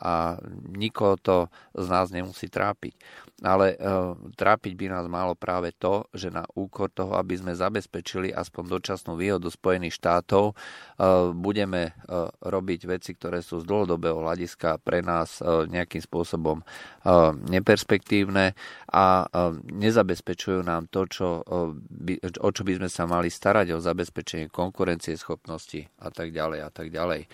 a 0.00 0.38
nikoho 0.72 1.18
to 1.20 1.36
z 1.74 1.86
nás 1.90 2.08
nemusí 2.14 2.48
trápiť 2.48 2.96
ale 3.44 3.76
uh, 3.76 4.16
trápiť 4.34 4.72
by 4.72 4.86
nás 4.88 5.04
malo 5.04 5.36
práve 5.36 5.76
to, 5.76 6.08
že 6.16 6.32
na 6.32 6.48
úkor 6.56 6.88
toho, 6.88 7.12
aby 7.20 7.36
sme 7.36 7.52
zabezpečili 7.52 8.32
aspoň 8.32 8.80
dočasnú 8.80 9.20
výhodu 9.20 9.52
Spojených 9.52 10.00
štátov, 10.00 10.56
uh, 10.56 11.30
budeme 11.36 11.92
uh, 12.08 12.32
robiť 12.40 12.88
veci, 12.88 13.12
ktoré 13.12 13.44
sú 13.44 13.60
z 13.60 13.68
dlhodobého 13.68 14.16
hľadiska 14.16 14.80
pre 14.80 15.04
nás 15.04 15.44
uh, 15.44 15.68
nejakým 15.68 16.00
spôsobom 16.00 16.64
uh, 16.64 17.36
neperspektívne 17.36 18.56
a 18.88 19.28
uh, 19.28 19.52
nezabezpečujú 19.60 20.64
nám 20.64 20.88
to, 20.88 21.04
čo, 21.04 21.44
uh, 21.44 21.70
by, 21.76 22.24
o 22.40 22.48
čo 22.48 22.62
by 22.64 22.80
sme 22.80 22.88
sa 22.88 23.04
mali 23.04 23.28
starať, 23.28 23.76
o 23.76 23.84
zabezpečenie 23.84 24.48
konkurencie 24.48 25.12
schopnosti 25.20 25.84
a 26.00 26.08
tak 26.08 26.32
ďalej 26.32 26.58
a 26.64 26.70
tak 26.72 26.88
ďalej. 26.88 27.28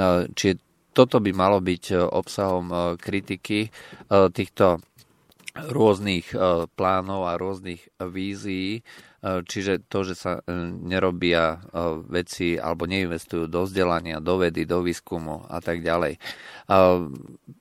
Uh, 0.00 0.24
čiže 0.32 0.64
toto 0.90 1.22
by 1.22 1.30
malo 1.30 1.62
byť 1.62 1.94
obsahom 1.94 2.98
kritiky 2.98 3.70
týchto 4.10 4.82
rôznych 5.54 6.30
e, 6.30 6.66
plánov 6.78 7.26
a 7.26 7.34
rôznych 7.34 7.82
vízií, 7.98 8.80
e, 8.80 9.42
čiže 9.42 9.82
to, 9.90 10.06
že 10.06 10.14
sa 10.14 10.32
e, 10.38 10.42
nerobia 10.86 11.58
veci 12.06 12.54
alebo 12.54 12.86
neinvestujú 12.86 13.50
do 13.50 13.66
vzdelania, 13.66 14.22
do 14.22 14.38
vedy, 14.38 14.62
do 14.62 14.82
výskumu 14.82 15.46
a 15.50 15.58
tak 15.58 15.82
ďalej. 15.82 16.22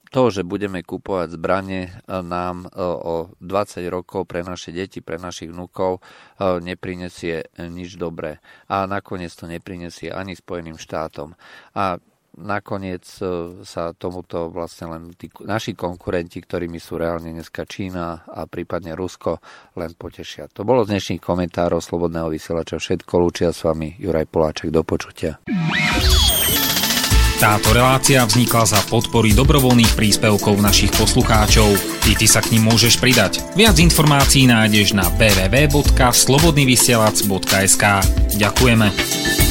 To, 0.09 0.23
že 0.33 0.41
budeme 0.41 0.81
kupovať 0.81 1.37
zbranie 1.37 2.01
nám 2.09 2.65
o 2.81 3.29
20 3.37 3.85
rokov 3.93 4.25
pre 4.25 4.41
naše 4.41 4.73
deti, 4.73 5.05
pre 5.05 5.21
našich 5.21 5.53
vnúkov 5.53 6.01
neprinesie 6.41 7.45
nič 7.57 7.93
dobré. 7.97 8.41
A 8.69 8.89
nakoniec 8.89 9.29
to 9.37 9.45
neprinesie 9.45 10.09
ani 10.09 10.33
Spojeným 10.33 10.81
štátom. 10.81 11.37
A 11.77 12.01
nakoniec 12.39 13.03
e, 13.19 13.23
sa 13.67 13.91
tomuto 13.93 14.47
vlastne 14.49 14.95
len 14.95 15.03
tí 15.13 15.27
naši 15.43 15.75
konkurenti, 15.75 16.39
ktorými 16.39 16.79
sú 16.79 16.95
reálne 16.95 17.35
dneska 17.35 17.67
Čína 17.67 18.23
a 18.25 18.47
prípadne 18.47 18.95
Rusko, 18.95 19.43
len 19.75 19.91
potešia. 19.93 20.47
To 20.55 20.63
bolo 20.63 20.87
z 20.87 20.95
dnešných 20.95 21.21
komentárov 21.21 21.83
Slobodného 21.83 22.31
vysielača 22.31 22.79
všetko. 22.79 23.13
Lúčia 23.19 23.51
s 23.51 23.67
vami 23.67 23.99
Juraj 23.99 24.31
Poláček. 24.31 24.71
Do 24.71 24.87
počutia. 24.87 25.37
Táto 27.39 27.71
relácia 27.71 28.19
vznikla 28.27 28.67
za 28.67 28.83
podpory 28.91 29.31
dobrovoľných 29.31 29.95
príspevkov 29.95 30.59
našich 30.59 30.91
poslucháčov. 30.91 31.71
Ty, 32.03 32.19
ty 32.19 32.27
sa 32.27 32.43
k 32.43 32.51
ním 32.51 32.67
môžeš 32.67 32.99
pridať. 32.99 33.39
Viac 33.55 33.79
informácií 33.79 34.43
nájdeš 34.43 34.91
na 34.91 35.07
www.slobodnyvysielac.sk 35.15 37.83
Ďakujeme. 38.35 39.48